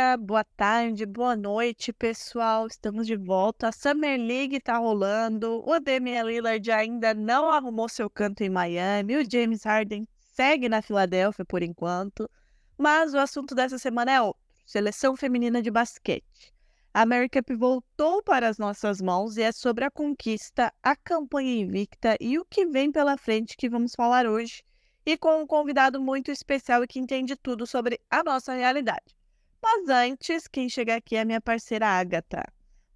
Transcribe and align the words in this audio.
Dia, 0.00 0.16
boa 0.16 0.42
tarde, 0.56 1.04
boa 1.04 1.36
noite, 1.36 1.92
pessoal. 1.92 2.66
Estamos 2.66 3.06
de 3.06 3.16
volta. 3.16 3.68
A 3.68 3.72
Summer 3.72 4.18
League 4.18 4.58
tá 4.58 4.78
rolando. 4.78 5.62
O 5.68 5.78
Damian 5.78 6.22
Lillard 6.22 6.70
ainda 6.70 7.12
não 7.12 7.50
arrumou 7.50 7.86
seu 7.86 8.08
canto 8.08 8.42
em 8.42 8.48
Miami. 8.48 9.16
O 9.16 9.30
James 9.30 9.62
Harden 9.62 10.08
segue 10.18 10.70
na 10.70 10.80
Filadélfia 10.80 11.44
por 11.44 11.62
enquanto. 11.62 12.30
Mas 12.78 13.12
o 13.12 13.18
assunto 13.18 13.54
dessa 13.54 13.76
semana 13.76 14.10
é 14.10 14.22
outro: 14.22 14.40
seleção 14.64 15.14
feminina 15.16 15.60
de 15.60 15.70
basquete. 15.70 16.50
A 16.94 17.02
America 17.02 17.42
Cup 17.42 17.58
voltou 17.58 18.22
para 18.22 18.48
as 18.48 18.56
nossas 18.56 19.02
mãos 19.02 19.36
e 19.36 19.42
é 19.42 19.52
sobre 19.52 19.84
a 19.84 19.90
conquista, 19.90 20.72
a 20.82 20.96
campanha 20.96 21.60
invicta 21.60 22.16
e 22.18 22.38
o 22.38 22.44
que 22.46 22.64
vem 22.64 22.90
pela 22.90 23.18
frente 23.18 23.54
que 23.54 23.68
vamos 23.68 23.94
falar 23.94 24.26
hoje 24.26 24.64
e 25.04 25.18
com 25.18 25.42
um 25.42 25.46
convidado 25.46 26.00
muito 26.00 26.30
especial 26.30 26.82
e 26.82 26.86
que 26.86 26.98
entende 26.98 27.36
tudo 27.36 27.66
sobre 27.66 28.00
a 28.10 28.24
nossa 28.24 28.54
realidade. 28.54 29.19
Mas 29.62 29.88
antes, 29.88 30.48
quem 30.48 30.68
chega 30.68 30.96
aqui 30.96 31.16
é 31.16 31.20
a 31.20 31.24
minha 31.24 31.40
parceira 31.40 31.86
Agatha. 31.86 32.44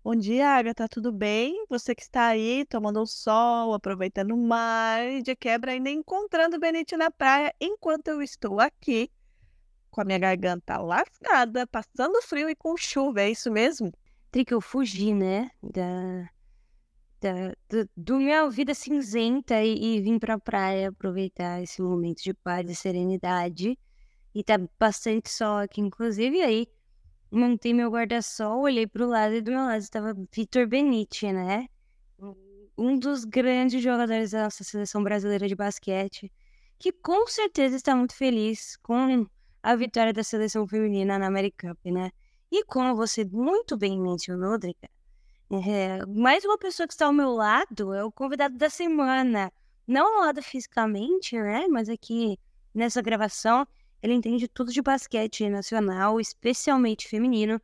Bom 0.03 0.15
dia, 0.15 0.49
Agatha, 0.49 0.89
tudo 0.89 1.13
bem? 1.13 1.65
Você 1.69 1.95
que 1.95 2.03
está 2.03 2.27
aí 2.27 2.65
tomando 2.67 3.01
o 3.01 3.07
sol, 3.07 3.75
aproveitando 3.75 4.33
o 4.33 4.37
mar 4.37 5.07
e 5.07 5.23
de 5.23 5.37
quebra 5.37 5.73
ainda 5.73 5.91
encontrando 5.91 6.57
o 6.57 6.61
Benite 6.61 6.97
na 6.97 7.11
praia, 7.11 7.55
enquanto 7.61 8.09
eu 8.09 8.23
estou 8.23 8.61
aqui 8.61 9.11
com 9.91 10.01
a 10.01 10.05
minha 10.05 10.19
garganta 10.19 10.79
lascada, 10.79 11.67
passando 11.67 12.21
frio 12.23 12.49
e 12.49 12.57
com 12.57 12.77
chuva, 12.77 13.21
é 13.21 13.31
isso 13.31 13.51
mesmo? 13.51 13.93
Tri 14.31 14.45
que 14.45 14.55
eu 14.55 14.61
fugi, 14.61 15.15
né? 15.15 15.51
Da, 15.63 16.31
da, 17.21 17.55
do, 17.69 17.89
do 17.97 18.17
minha 18.17 18.49
vida 18.51 18.75
cinzenta 18.75 19.63
e, 19.63 19.97
e 19.97 20.01
vim 20.01 20.19
pra 20.19 20.39
praia 20.39 20.89
aproveitar 20.89 21.63
esse 21.63 21.81
momento 21.81 22.23
de 22.23 22.35
paz 22.35 22.69
e 22.69 22.75
serenidade. 22.75 23.79
E 24.35 24.43
tá 24.43 24.59
bastante 24.79 25.31
sol 25.31 25.59
aqui, 25.59 25.81
inclusive. 25.81 26.43
Aí 26.43 26.67
montei 27.31 27.73
meu 27.73 27.91
guarda-sol, 27.91 28.63
olhei 28.63 28.87
pro 28.87 29.07
lado 29.07 29.35
e 29.35 29.41
do 29.41 29.51
meu 29.51 29.61
lado 29.61 29.81
estava 29.81 30.15
Vitor 30.33 30.67
Benite, 30.67 31.33
né? 31.33 31.69
Um 32.77 32.99
dos 32.99 33.25
grandes 33.25 33.83
jogadores 33.83 34.33
da 34.33 34.45
nossa 34.45 34.65
seleção 34.65 35.03
brasileira 35.03 35.47
de 35.47 35.55
basquete, 35.55 36.33
que 36.79 36.91
com 36.91 37.27
certeza 37.29 37.77
está 37.77 37.95
muito 37.95 38.15
feliz 38.15 38.77
com 38.79 39.27
a 39.63 39.77
vitória 39.77 40.13
da 40.13 40.25
seleção 40.25 40.67
feminina 40.67 41.19
na 41.19 41.27
America 41.27 41.69
Cup, 41.69 41.87
né? 41.87 42.11
E 42.51 42.65
como 42.65 42.95
você 42.95 43.25
muito 43.25 43.77
bem 43.77 44.01
mencionou, 44.01 44.59
Drica, 44.59 44.89
é, 45.51 46.05
mais 46.07 46.45
uma 46.45 46.59
pessoa 46.59 46.87
que 46.87 46.95
está 46.95 47.07
ao 47.07 47.13
meu 47.13 47.31
lado 47.33 47.93
é 47.95 48.05
o 48.05 48.11
convidado 48.11 48.57
da 48.57 48.69
semana. 48.69 49.53
Não 49.87 50.19
ao 50.19 50.27
lado 50.27 50.43
fisicamente, 50.43 51.37
né? 51.39 51.67
Mas 51.69 51.89
aqui 51.89 52.39
nessa 52.75 53.01
gravação, 53.03 53.67
ele 54.05 54.13
entende 54.13 54.47
tudo 54.47 54.71
de 54.71 54.83
basquete 54.83 55.49
nacional, 55.49 56.21
especialmente 56.21 57.09
feminino. 57.09 57.59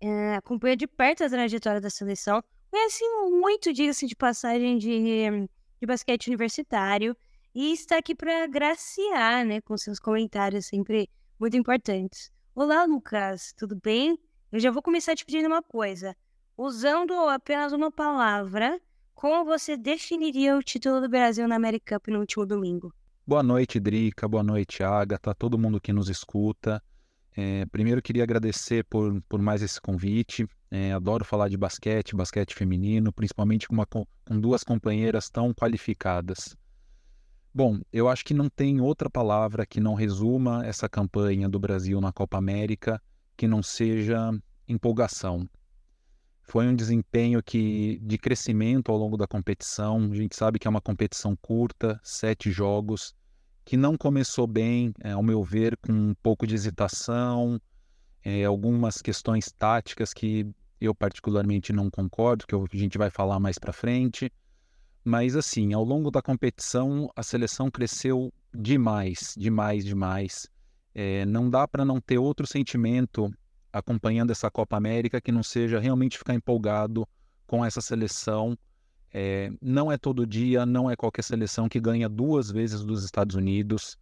É, 0.00 0.34
acompanha 0.34 0.76
de 0.76 0.88
perto 0.88 1.22
a 1.22 1.28
trajetória 1.28 1.80
da 1.80 1.88
seleção. 1.88 2.42
Conhece 2.68 3.04
muito, 3.30 3.72
diga-se 3.72 4.04
de 4.08 4.16
passagem, 4.16 4.76
de, 4.76 5.46
de 5.80 5.86
basquete 5.86 6.26
universitário. 6.26 7.16
E 7.54 7.72
está 7.72 7.98
aqui 7.98 8.12
para 8.12 8.48
graciar, 8.48 9.46
né? 9.46 9.60
Com 9.60 9.78
seus 9.78 10.00
comentários 10.00 10.66
sempre 10.66 11.08
muito 11.38 11.56
importantes. 11.56 12.32
Olá, 12.56 12.84
Lucas, 12.84 13.54
tudo 13.56 13.78
bem? 13.80 14.18
Eu 14.50 14.58
já 14.58 14.72
vou 14.72 14.82
começar 14.82 15.14
te 15.14 15.24
pedindo 15.24 15.46
uma 15.46 15.62
coisa. 15.62 16.16
Usando 16.58 17.14
apenas 17.28 17.72
uma 17.72 17.92
palavra, 17.92 18.80
como 19.14 19.44
você 19.44 19.76
definiria 19.76 20.56
o 20.56 20.62
título 20.62 21.00
do 21.00 21.08
Brasil 21.08 21.46
na 21.46 21.54
America 21.54 22.00
Cup 22.00 22.08
no 22.08 22.18
último 22.18 22.44
domingo? 22.44 22.92
Boa 23.26 23.42
noite, 23.42 23.80
Drica. 23.80 24.28
Boa 24.28 24.42
noite, 24.42 24.82
Agatha, 24.82 25.34
todo 25.34 25.56
mundo 25.56 25.80
que 25.80 25.94
nos 25.94 26.10
escuta. 26.10 26.82
É, 27.34 27.64
primeiro, 27.64 28.02
queria 28.02 28.22
agradecer 28.22 28.84
por, 28.84 29.18
por 29.26 29.40
mais 29.40 29.62
esse 29.62 29.80
convite. 29.80 30.46
É, 30.70 30.92
adoro 30.92 31.24
falar 31.24 31.48
de 31.48 31.56
basquete, 31.56 32.14
basquete 32.14 32.54
feminino, 32.54 33.10
principalmente 33.10 33.66
com, 33.66 33.76
uma, 33.76 33.86
com 33.86 34.06
duas 34.38 34.62
companheiras 34.62 35.30
tão 35.30 35.54
qualificadas. 35.54 36.54
Bom, 37.54 37.80
eu 37.90 38.10
acho 38.10 38.26
que 38.26 38.34
não 38.34 38.50
tem 38.50 38.82
outra 38.82 39.08
palavra 39.08 39.64
que 39.64 39.80
não 39.80 39.94
resuma 39.94 40.62
essa 40.66 40.86
campanha 40.86 41.48
do 41.48 41.58
Brasil 41.58 42.02
na 42.02 42.12
Copa 42.12 42.36
América 42.36 43.00
que 43.38 43.48
não 43.48 43.62
seja 43.62 44.38
empolgação. 44.68 45.48
Foi 46.46 46.66
um 46.66 46.76
desempenho 46.76 47.42
que 47.42 47.98
de 48.02 48.18
crescimento 48.18 48.92
ao 48.92 48.98
longo 48.98 49.16
da 49.16 49.26
competição. 49.26 50.08
A 50.10 50.14
gente 50.14 50.36
sabe 50.36 50.58
que 50.58 50.68
é 50.68 50.70
uma 50.70 50.80
competição 50.80 51.34
curta, 51.34 51.98
sete 52.02 52.50
jogos, 52.50 53.14
que 53.64 53.76
não 53.76 53.96
começou 53.96 54.46
bem, 54.46 54.92
é, 55.00 55.12
ao 55.12 55.22
meu 55.22 55.42
ver, 55.42 55.76
com 55.78 55.92
um 55.92 56.14
pouco 56.22 56.46
de 56.46 56.54
hesitação, 56.54 57.58
é, 58.22 58.44
algumas 58.44 59.00
questões 59.00 59.50
táticas 59.50 60.12
que 60.12 60.46
eu 60.80 60.94
particularmente 60.94 61.72
não 61.72 61.90
concordo, 61.90 62.46
que 62.46 62.54
a 62.54 62.78
gente 62.78 62.98
vai 62.98 63.08
falar 63.08 63.40
mais 63.40 63.58
para 63.58 63.72
frente. 63.72 64.30
Mas 65.02 65.36
assim, 65.36 65.72
ao 65.72 65.84
longo 65.84 66.10
da 66.10 66.20
competição, 66.20 67.10
a 67.16 67.22
seleção 67.22 67.70
cresceu 67.70 68.32
demais, 68.52 69.34
demais, 69.36 69.84
demais. 69.84 70.46
É, 70.94 71.24
não 71.26 71.48
dá 71.50 71.66
para 71.66 71.84
não 71.84 72.00
ter 72.00 72.18
outro 72.18 72.46
sentimento 72.46 73.32
acompanhando 73.74 74.30
essa 74.30 74.48
Copa 74.48 74.76
América 74.76 75.20
que 75.20 75.32
não 75.32 75.42
seja 75.42 75.80
realmente 75.80 76.16
ficar 76.16 76.32
empolgado 76.32 77.06
com 77.44 77.64
essa 77.64 77.80
seleção. 77.80 78.56
É, 79.12 79.50
não 79.60 79.90
é 79.90 79.98
todo 79.98 80.26
dia, 80.26 80.64
não 80.64 80.88
é 80.88 80.94
qualquer 80.94 81.22
seleção 81.22 81.68
que 81.68 81.80
ganha 81.80 82.08
duas 82.08 82.50
vezes 82.50 82.84
dos 82.84 83.04
Estados 83.04 83.34
Unidos. 83.34 83.98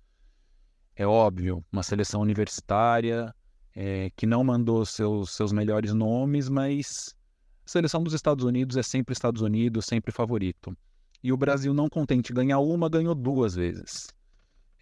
É 0.94 1.06
óbvio, 1.06 1.64
uma 1.72 1.82
seleção 1.82 2.20
universitária 2.20 3.34
é, 3.74 4.10
que 4.14 4.26
não 4.26 4.44
mandou 4.44 4.84
seus, 4.84 5.30
seus 5.30 5.52
melhores 5.52 5.94
nomes, 5.94 6.50
mas 6.50 7.16
a 7.64 7.70
seleção 7.70 8.02
dos 8.02 8.12
Estados 8.12 8.44
Unidos 8.44 8.76
é 8.76 8.82
sempre 8.82 9.14
Estados 9.14 9.40
Unidos, 9.40 9.86
sempre 9.86 10.12
favorito. 10.12 10.76
E 11.22 11.32
o 11.32 11.36
Brasil, 11.36 11.72
não 11.72 11.88
contente 11.88 12.32
ganhar 12.32 12.58
uma, 12.58 12.90
ganhou 12.90 13.14
duas 13.14 13.54
vezes. 13.54 14.08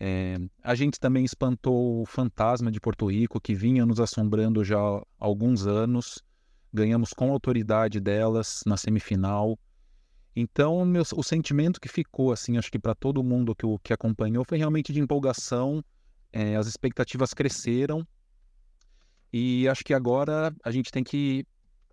É, 0.02 0.38
a 0.62 0.74
gente 0.74 0.98
também 0.98 1.26
espantou 1.26 2.00
o 2.00 2.06
fantasma 2.06 2.70
de 2.70 2.80
Porto 2.80 3.10
Rico, 3.10 3.38
que 3.38 3.54
vinha 3.54 3.84
nos 3.84 4.00
assombrando 4.00 4.64
já 4.64 4.78
há 4.78 5.02
alguns 5.18 5.66
anos. 5.66 6.24
Ganhamos 6.72 7.12
com 7.12 7.30
autoridade 7.30 8.00
delas 8.00 8.62
na 8.64 8.78
semifinal. 8.78 9.58
Então, 10.34 10.82
meu, 10.86 11.02
o 11.14 11.22
sentimento 11.22 11.78
que 11.78 11.88
ficou, 11.88 12.32
assim, 12.32 12.56
acho 12.56 12.70
que 12.70 12.78
para 12.78 12.94
todo 12.94 13.22
mundo 13.22 13.54
que, 13.54 13.66
que 13.82 13.92
acompanhou, 13.92 14.42
foi 14.48 14.56
realmente 14.56 14.90
de 14.90 15.00
empolgação. 15.00 15.84
É, 16.32 16.56
as 16.56 16.66
expectativas 16.66 17.34
cresceram. 17.34 18.06
E 19.30 19.68
acho 19.68 19.84
que 19.84 19.92
agora 19.92 20.54
a 20.64 20.70
gente 20.70 20.90
tem 20.90 21.04
que 21.04 21.44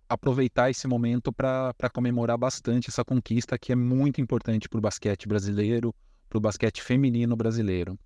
aproveitar 0.08 0.70
esse 0.70 0.88
momento 0.88 1.30
para 1.30 1.74
comemorar 1.92 2.38
bastante 2.38 2.88
essa 2.88 3.04
conquista 3.04 3.58
que 3.58 3.72
é 3.72 3.76
muito 3.76 4.18
importante 4.18 4.66
para 4.66 4.78
o 4.78 4.80
basquete 4.80 5.28
brasileiro, 5.28 5.94
para 6.28 6.38
o 6.38 6.40
basquete 6.40 6.82
feminino 6.82 7.36
brasileiro? 7.36 7.98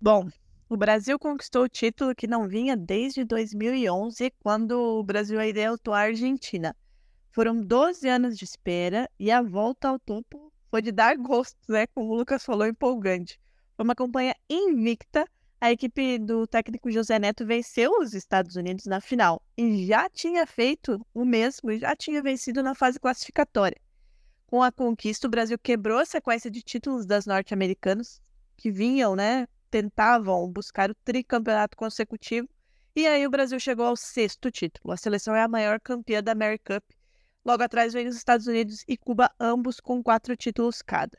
Bom, 0.00 0.28
o 0.68 0.76
Brasil 0.76 1.18
conquistou 1.18 1.64
o 1.64 1.68
título 1.68 2.14
que 2.14 2.26
não 2.26 2.46
vinha 2.46 2.76
desde 2.76 3.24
2011, 3.24 4.32
quando 4.38 4.72
o 4.72 5.02
Brasil 5.02 5.38
derrotou 5.52 5.92
a 5.92 6.00
Argentina. 6.00 6.76
Foram 7.32 7.60
12 7.60 8.08
anos 8.08 8.38
de 8.38 8.44
espera 8.44 9.10
e 9.18 9.30
a 9.30 9.42
volta 9.42 9.88
ao 9.88 9.98
topo 9.98 10.52
foi 10.70 10.80
de 10.80 10.92
dar 10.92 11.16
gosto, 11.16 11.58
né? 11.68 11.86
Como 11.88 12.12
o 12.12 12.16
Lucas 12.16 12.44
falou, 12.44 12.66
empolgante. 12.66 13.38
Foi 13.76 13.84
uma 13.84 13.94
campanha 13.94 14.34
invicta. 14.48 15.26
A 15.60 15.70
equipe 15.72 16.18
do 16.18 16.46
técnico 16.46 16.90
José 16.90 17.18
Neto 17.18 17.44
venceu 17.44 17.90
os 18.00 18.14
Estados 18.14 18.56
Unidos 18.56 18.86
na 18.86 19.00
final 19.00 19.42
e 19.58 19.86
já 19.86 20.08
tinha 20.08 20.46
feito 20.46 21.04
o 21.12 21.24
mesmo, 21.24 21.76
já 21.76 21.94
tinha 21.94 22.22
vencido 22.22 22.62
na 22.62 22.74
fase 22.74 22.98
classificatória. 22.98 23.76
Com 24.50 24.64
a 24.64 24.72
conquista, 24.72 25.28
o 25.28 25.30
Brasil 25.30 25.56
quebrou 25.56 26.00
a 26.00 26.04
sequência 26.04 26.50
de 26.50 26.60
títulos 26.60 27.06
das 27.06 27.24
norte-americanos, 27.24 28.20
que 28.56 28.68
vinham, 28.68 29.14
né? 29.14 29.46
Tentavam 29.70 30.50
buscar 30.50 30.90
o 30.90 30.94
tricampeonato 31.04 31.76
consecutivo. 31.76 32.48
E 32.96 33.06
aí 33.06 33.24
o 33.24 33.30
Brasil 33.30 33.60
chegou 33.60 33.86
ao 33.86 33.94
sexto 33.94 34.50
título. 34.50 34.92
A 34.92 34.96
seleção 34.96 35.36
é 35.36 35.42
a 35.42 35.46
maior 35.46 35.78
campeã 35.78 36.20
da 36.20 36.32
America 36.32 36.80
Cup. 36.80 36.90
Logo 37.44 37.62
atrás 37.62 37.92
vem 37.92 38.08
os 38.08 38.16
Estados 38.16 38.48
Unidos 38.48 38.84
e 38.88 38.96
Cuba, 38.96 39.30
ambos 39.38 39.78
com 39.78 40.02
quatro 40.02 40.36
títulos 40.36 40.82
cada. 40.82 41.16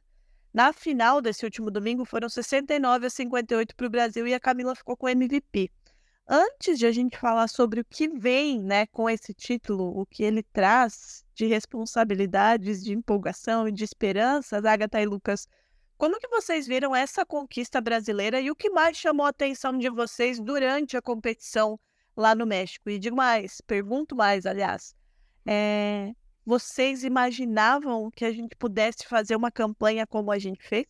Na 0.54 0.74
final 0.74 1.22
desse 1.22 1.45
último 1.45 1.72
domingo 1.72 2.04
foram 2.04 2.27
69 2.27 3.06
a 3.06 3.10
58 3.10 3.74
para 3.77 3.88
o 3.88 3.89
Brasil 3.89 4.27
e 4.27 4.34
a 4.34 4.42
Camila 4.42 4.75
ficou 4.75 4.98
com 4.98 5.07
MVP. 5.07 5.72
Antes 6.33 6.80
de 6.80 6.86
a 6.86 6.94
gente 6.94 7.18
falar 7.18 7.50
sobre 7.50 7.81
o 7.81 7.83
que 7.83 8.07
vem 8.07 8.63
né, 8.63 8.86
com 8.86 9.10
esse 9.10 9.33
título, 9.33 10.00
o 10.00 10.06
que 10.06 10.24
ele 10.24 10.42
traz 10.42 11.25
de 11.36 11.45
responsabilidades, 11.45 12.81
de 12.81 12.94
empolgação 12.94 13.68
e 13.68 13.72
de 13.74 13.83
esperança, 13.83 14.57
Agatha 14.60 15.01
e 15.01 15.06
Lucas, 15.06 15.45
como 15.98 16.18
que 16.18 16.30
vocês 16.30 16.66
viram 16.66 16.95
essa 16.95 17.25
conquista 17.25 17.81
brasileira 17.81 18.39
e 18.39 18.50
o 18.50 18.56
que 18.56 18.69
mais 18.69 18.95
chamou 18.95 19.25
a 19.25 19.30
atenção 19.30 19.78
de 19.78 19.89
vocês 19.89 20.39
durante 20.39 20.95
a 20.95 21.01
competição 21.01 21.78
lá 22.16 22.34
no 22.34 22.45
México? 22.45 22.89
E 22.89 22.98
digo 22.98 23.18
mais, 23.18 23.60
pergunto 23.60 24.16
mais, 24.16 24.45
aliás, 24.45 24.95
é, 25.45 26.13
vocês 26.45 27.04
imaginavam 27.04 28.10
que 28.10 28.24
a 28.24 28.31
gente 28.31 28.56
pudesse 28.56 29.06
fazer 29.06 29.36
uma 29.36 29.51
campanha 29.51 30.07
como 30.07 30.31
a 30.31 30.39
gente 30.39 30.63
fez? 30.63 30.88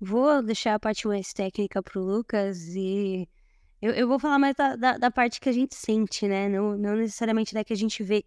Vou 0.00 0.42
deixar 0.42 0.76
a 0.76 0.80
parte 0.80 1.06
mais 1.06 1.30
técnica 1.34 1.82
para 1.82 2.00
o 2.00 2.02
Lucas 2.02 2.74
e 2.74 3.28
eu, 3.80 3.92
eu, 3.92 4.08
vou 4.08 4.18
falar 4.18 4.38
mais 4.38 4.54
da, 4.56 4.76
da, 4.76 4.98
da, 4.98 5.10
parte 5.10 5.40
que 5.40 5.48
a 5.48 5.52
gente 5.52 5.74
sente, 5.74 6.26
né? 6.26 6.48
Não, 6.48 6.76
não 6.76 6.96
necessariamente 6.96 7.54
da 7.54 7.64
que 7.64 7.72
a 7.72 7.76
gente 7.76 8.02
vê, 8.02 8.24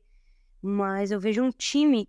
mas 0.61 1.11
eu 1.11 1.19
vejo 1.19 1.43
um 1.43 1.51
time 1.51 2.07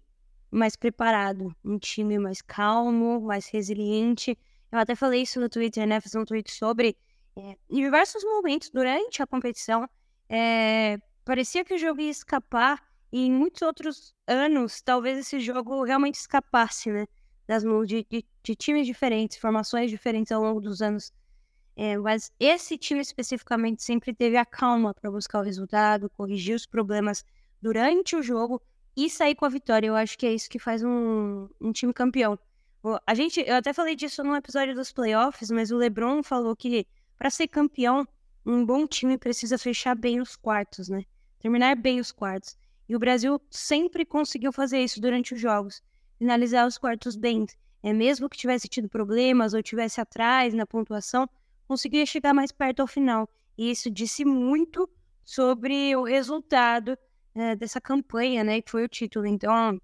mais 0.51 0.77
preparado, 0.77 1.55
um 1.65 1.79
time 1.79 2.19
mais 2.19 2.43
calmo, 2.43 3.21
mais 3.21 3.47
resiliente. 3.49 4.39
Eu 4.71 4.79
até 4.79 4.95
falei 4.95 5.23
isso 5.23 5.41
no 5.41 5.49
Twitter, 5.49 5.87
né? 5.87 6.01
Fiz 6.01 6.15
um 6.15 6.25
tweet 6.25 6.53
sobre. 6.53 6.97
É, 7.35 7.57
em 7.71 7.77
diversos 7.81 8.23
momentos 8.23 8.69
durante 8.71 9.23
a 9.23 9.27
competição, 9.27 9.89
é, 10.29 10.99
parecia 11.25 11.65
que 11.65 11.75
o 11.75 11.79
jogo 11.79 12.01
ia 12.01 12.11
escapar 12.11 12.79
e 13.11 13.27
em 13.27 13.33
muitos 13.33 13.63
outros 13.63 14.15
anos, 14.27 14.81
talvez 14.81 15.19
esse 15.19 15.41
jogo 15.41 15.83
realmente 15.85 16.15
escapasse, 16.15 16.91
né? 16.91 17.07
Das 17.47 17.65
mãos 17.65 17.87
de, 17.87 18.07
de, 18.09 18.25
de 18.43 18.55
times 18.55 18.87
diferentes, 18.87 19.37
formações 19.39 19.91
diferentes 19.91 20.31
ao 20.33 20.43
longo 20.43 20.61
dos 20.61 20.81
anos. 20.81 21.13
É, 21.77 21.97
mas 21.97 22.31
esse 22.39 22.77
time 22.77 23.01
especificamente 23.01 23.83
sempre 23.83 24.15
teve 24.15 24.37
a 24.37 24.45
calma 24.45 24.93
para 24.93 25.11
buscar 25.11 25.41
o 25.41 25.43
resultado, 25.43 26.11
corrigir 26.11 26.55
os 26.55 26.67
problemas 26.67 27.25
durante 27.61 28.15
o 28.15 28.23
jogo 28.23 28.61
e 28.97 29.09
sair 29.09 29.35
com 29.35 29.47
a 29.47 29.49
vitória. 29.49 29.87
Eu 29.87 29.97
acho 29.97 30.19
que 30.19 30.27
é 30.27 30.35
isso 30.35 30.51
que 30.51 30.59
faz 30.59 30.83
um, 30.83 31.49
um 31.61 31.73
time 31.73 31.93
campeão. 31.93 32.39
A 33.07 33.15
gente, 33.15 33.41
eu 33.41 33.55
até 33.55 33.73
falei 33.73 33.95
disso 33.95 34.25
no 34.25 34.35
episódio 34.35 34.75
dos 34.75 34.93
playoffs, 34.93 35.51
mas 35.51 35.71
o 35.71 35.77
LeBron 35.77 36.23
falou 36.23 36.55
que 36.57 36.87
para 37.17 37.31
ser 37.31 37.47
campeão, 37.47 38.07
um 38.45 38.67
bom 38.67 38.87
time 38.87 39.17
precisa 39.17 39.57
fechar 39.57 39.95
bem 39.95 40.21
os 40.21 40.35
quartos, 40.35 40.89
né? 40.89 41.05
Terminar 41.39 41.77
bem 41.77 42.01
os 42.01 42.11
quartos. 42.11 42.57
E 42.89 42.97
o 42.97 42.99
Brasil 42.99 43.41
sempre 43.49 44.05
conseguiu 44.05 44.53
fazer 44.53 44.83
isso 44.83 45.01
durante 45.01 45.33
os 45.33 45.41
jogos, 45.41 45.81
finalizar 46.19 46.67
os 46.67 46.77
quartos 46.77 47.15
bem. 47.15 47.47
É 47.83 47.93
mesmo 47.93 48.29
que 48.29 48.37
tivesse 48.37 48.69
tido 48.69 48.89
problemas 48.89 49.55
ou 49.55 49.63
tivesse 49.63 50.01
atrás 50.01 50.53
na 50.53 50.67
pontuação, 50.67 51.29
conseguia 51.73 52.05
chegar 52.05 52.35
mais 52.35 52.53
perto 52.53 52.81
ao 52.81 52.87
final. 52.87 53.27
E 53.57 53.71
isso 53.71 53.91
disse 53.91 54.27
muito 54.27 54.89
sobre 55.25 55.97
o 55.97 56.03
resultado 56.03 56.99
é, 57.35 57.57
dessa 57.57 57.81
campanha, 57.81 58.45
né? 58.45 58.61
Que 58.61 58.71
foi 58.71 58.85
o 58.85 58.89
título. 58.89 59.27
Então, 59.27 59.81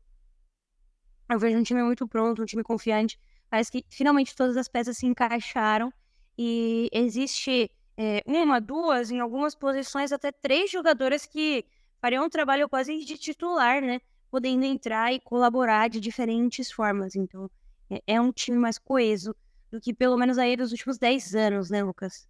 eu 1.31 1.38
vejo 1.38 1.56
um 1.56 1.62
time 1.62 1.82
muito 1.82 2.06
pronto, 2.06 2.43
um 2.43 2.44
time 2.44 2.62
confiante. 2.62 3.19
Parece 3.49 3.73
que 3.73 3.85
finalmente 3.88 4.37
todas 4.37 4.58
as 4.58 4.69
peças 4.69 4.99
se 4.99 5.06
encaixaram 5.06 5.90
e 6.37 6.90
existe 6.93 7.70
é, 7.96 8.23
uma, 8.26 8.61
duas, 8.61 9.11
em 9.11 9.20
algumas 9.20 9.55
posições, 9.55 10.12
até 10.12 10.31
três 10.31 10.70
jogadoras 10.70 11.25
que 11.25 11.64
faria 12.02 12.23
um 12.23 12.29
trabalho 12.29 12.69
quase 12.69 12.99
de 12.99 13.17
titular, 13.17 13.81
né? 13.81 13.99
Podendo 14.31 14.64
entrar 14.64 15.11
e 15.14 15.20
colaborar 15.20 15.88
de 15.88 16.00
diferentes 16.00 16.70
formas. 16.70 17.17
Então, 17.17 17.50
é, 17.88 18.02
é 18.06 18.20
um 18.20 18.31
time 18.31 18.58
mais 18.58 18.79
coeso 18.79 19.34
do 19.70 19.81
que 19.81 19.93
pelo 19.93 20.17
menos 20.17 20.38
aí 20.38 20.56
dos 20.56 20.73
últimos 20.73 20.99
10 20.99 21.35
anos, 21.35 21.70
né, 21.70 21.82
Lucas? 21.82 22.26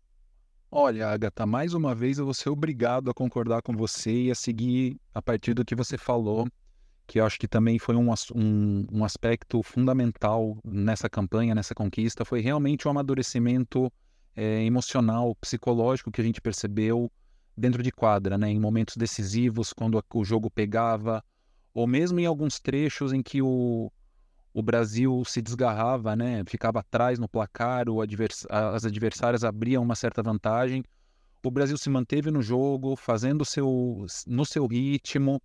Olha, 0.71 1.09
Agatha, 1.09 1.47
mais 1.47 1.73
uma 1.73 1.95
vez 1.95 2.19
eu 2.19 2.25
vou 2.25 2.35
ser 2.35 2.51
obrigado 2.51 3.11
a 3.11 3.15
concordar 3.15 3.63
com 3.63 3.75
você 3.75 4.25
e 4.25 4.31
a 4.31 4.35
seguir 4.35 5.01
a 5.15 5.23
partir 5.23 5.55
do 5.55 5.65
que 5.65 5.75
você 5.75 5.97
falou, 5.97 6.47
que 7.07 7.21
eu 7.21 7.25
acho 7.25 7.39
que 7.39 7.49
também 7.49 7.79
foi 7.79 7.97
um, 7.97 8.13
um, 8.35 8.87
um 8.93 9.05
aspecto 9.05 9.63
fundamental 9.63 10.59
nessa 10.63 11.09
campanha, 11.09 11.55
nessa 11.55 11.75
conquista, 11.75 12.25
foi 12.25 12.41
realmente 12.41 12.87
o 12.87 12.89
um 12.89 12.91
amadurecimento 12.91 13.91
é, 14.37 14.63
emocional, 14.63 15.35
psicológico 15.37 16.13
que 16.13 16.21
a 16.21 16.25
gente 16.25 16.41
percebeu 16.41 17.11
dentro 17.57 17.83
de 17.83 17.91
quadra, 17.91 18.37
né? 18.37 18.51
Em 18.51 18.61
momentos 18.61 18.97
decisivos, 18.97 19.73
quando 19.73 20.03
o 20.15 20.25
jogo 20.25 20.51
pegava, 20.51 21.25
ou 21.73 21.87
mesmo 21.87 22.21
em 22.21 22.27
alguns 22.27 22.61
trechos 22.61 23.13
em 23.13 23.23
que 23.23 23.41
o, 23.41 23.91
o 24.59 24.63
Brasil 24.63 25.23
se 25.25 25.41
desgarrava, 25.41 26.17
né? 26.17 26.43
Ficava 26.45 26.81
atrás 26.81 27.17
no 27.17 27.29
placar, 27.29 27.89
o 27.89 28.01
advers 28.01 28.45
as 28.51 28.85
adversárias 28.85 29.45
abriam 29.45 29.85
uma 29.85 29.95
certa 29.95 30.21
vantagem. 30.21 30.83
O 31.45 31.51
Brasil 31.51 31.79
se 31.79 31.89
manteve 31.89 32.29
no 32.33 32.43
jogo, 32.43 32.97
fazendo 32.97 33.45
seu, 33.45 34.05
no 34.27 34.45
seu 34.45 34.67
ritmo 34.67 35.41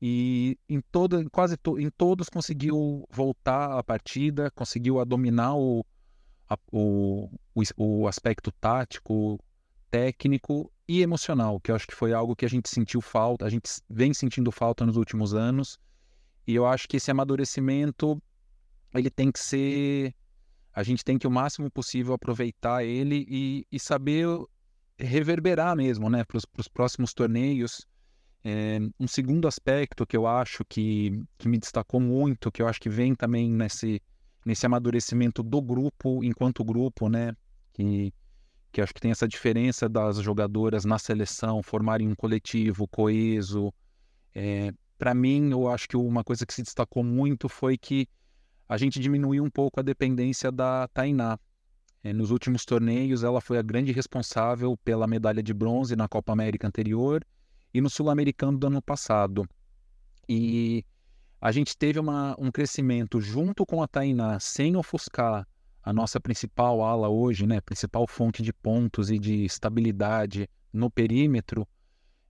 e 0.00 0.58
em 0.66 0.80
toda, 0.80 1.28
quase 1.28 1.58
to, 1.58 1.78
em 1.78 1.90
todos 1.90 2.30
conseguiu 2.30 3.06
voltar 3.10 3.78
a 3.78 3.82
partida, 3.82 4.50
conseguiu 4.52 5.04
dominar 5.04 5.54
o, 5.56 5.84
a, 6.48 6.56
o, 6.72 7.28
o, 7.54 7.62
o 7.76 8.08
aspecto 8.08 8.50
tático, 8.50 9.38
técnico 9.90 10.72
e 10.88 11.02
emocional, 11.02 11.60
que 11.60 11.70
eu 11.70 11.76
acho 11.76 11.86
que 11.86 11.94
foi 11.94 12.14
algo 12.14 12.34
que 12.34 12.46
a 12.46 12.48
gente 12.48 12.70
sentiu 12.70 13.02
falta, 13.02 13.44
a 13.44 13.50
gente 13.50 13.68
vem 13.90 14.14
sentindo 14.14 14.50
falta 14.50 14.86
nos 14.86 14.96
últimos 14.96 15.34
anos. 15.34 15.78
E 16.46 16.54
eu 16.54 16.66
acho 16.66 16.88
que 16.88 16.96
esse 16.96 17.10
amadurecimento 17.10 18.18
ele 18.94 19.10
tem 19.10 19.30
que 19.30 19.38
ser 19.38 20.14
a 20.72 20.82
gente 20.82 21.04
tem 21.04 21.16
que 21.16 21.26
o 21.26 21.30
máximo 21.30 21.70
possível 21.70 22.14
aproveitar 22.14 22.84
ele 22.84 23.24
e, 23.28 23.66
e 23.70 23.78
saber 23.78 24.26
reverberar 24.98 25.76
mesmo, 25.76 26.10
né, 26.10 26.24
para 26.24 26.36
os 26.36 26.68
próximos 26.68 27.14
torneios. 27.14 27.86
É, 28.42 28.78
um 28.98 29.06
segundo 29.06 29.48
aspecto 29.48 30.06
que 30.06 30.16
eu 30.16 30.26
acho 30.26 30.64
que, 30.64 31.22
que 31.38 31.48
me 31.48 31.58
destacou 31.58 32.00
muito, 32.00 32.50
que 32.52 32.60
eu 32.60 32.68
acho 32.68 32.80
que 32.80 32.90
vem 32.90 33.14
também 33.14 33.50
nesse, 33.50 34.02
nesse 34.44 34.66
amadurecimento 34.66 35.42
do 35.42 35.62
grupo 35.62 36.22
enquanto 36.24 36.64
grupo, 36.64 37.08
né, 37.08 37.34
que 37.72 38.12
que 38.74 38.80
acho 38.80 38.92
que 38.92 39.00
tem 39.00 39.12
essa 39.12 39.28
diferença 39.28 39.88
das 39.88 40.16
jogadoras 40.16 40.84
na 40.84 40.98
seleção 40.98 41.62
formarem 41.62 42.08
um 42.08 42.14
coletivo 42.16 42.88
coeso. 42.88 43.72
É, 44.34 44.72
Para 44.98 45.14
mim, 45.14 45.52
eu 45.52 45.68
acho 45.68 45.88
que 45.88 45.96
uma 45.96 46.24
coisa 46.24 46.44
que 46.44 46.52
se 46.52 46.60
destacou 46.60 47.04
muito 47.04 47.48
foi 47.48 47.78
que 47.78 48.08
a 48.68 48.76
gente 48.76 48.98
diminuiu 48.98 49.44
um 49.44 49.50
pouco 49.50 49.80
a 49.80 49.82
dependência 49.82 50.50
da 50.50 50.88
Tainá. 50.88 51.38
É, 52.02 52.12
nos 52.12 52.30
últimos 52.30 52.64
torneios, 52.64 53.24
ela 53.24 53.40
foi 53.40 53.58
a 53.58 53.62
grande 53.62 53.92
responsável 53.92 54.76
pela 54.84 55.06
medalha 55.06 55.42
de 55.42 55.54
bronze 55.54 55.96
na 55.96 56.06
Copa 56.06 56.32
América 56.32 56.66
anterior 56.66 57.24
e 57.72 57.80
no 57.80 57.88
Sul-Americano 57.88 58.58
do 58.58 58.66
ano 58.66 58.82
passado. 58.82 59.48
E 60.28 60.84
a 61.40 61.50
gente 61.50 61.76
teve 61.76 61.98
uma, 61.98 62.34
um 62.38 62.50
crescimento 62.50 63.20
junto 63.20 63.66
com 63.66 63.82
a 63.82 63.88
Tainá, 63.88 64.38
sem 64.38 64.76
ofuscar 64.76 65.46
a 65.82 65.92
nossa 65.92 66.18
principal 66.18 66.82
ala 66.82 67.08
hoje, 67.08 67.46
né, 67.46 67.60
principal 67.60 68.06
fonte 68.06 68.42
de 68.42 68.52
pontos 68.52 69.10
e 69.10 69.18
de 69.18 69.44
estabilidade 69.44 70.48
no 70.72 70.90
perímetro, 70.90 71.68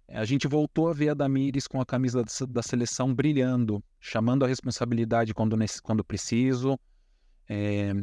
a 0.09 0.25
gente 0.25 0.47
voltou 0.47 0.89
a 0.89 0.93
ver 0.93 1.11
a 1.11 1.15
Damires 1.15 1.67
com 1.67 1.81
a 1.81 1.87
camisa 1.87 2.25
da 2.49 2.63
seleção 2.63 3.15
brilhando, 3.15 3.83
chamando 3.99 4.45
a 4.45 4.49
responsabilidade 4.49 5.33
quando, 5.33 5.57
quando 5.83 6.05
preciso, 6.05 6.79
é, 7.49 7.95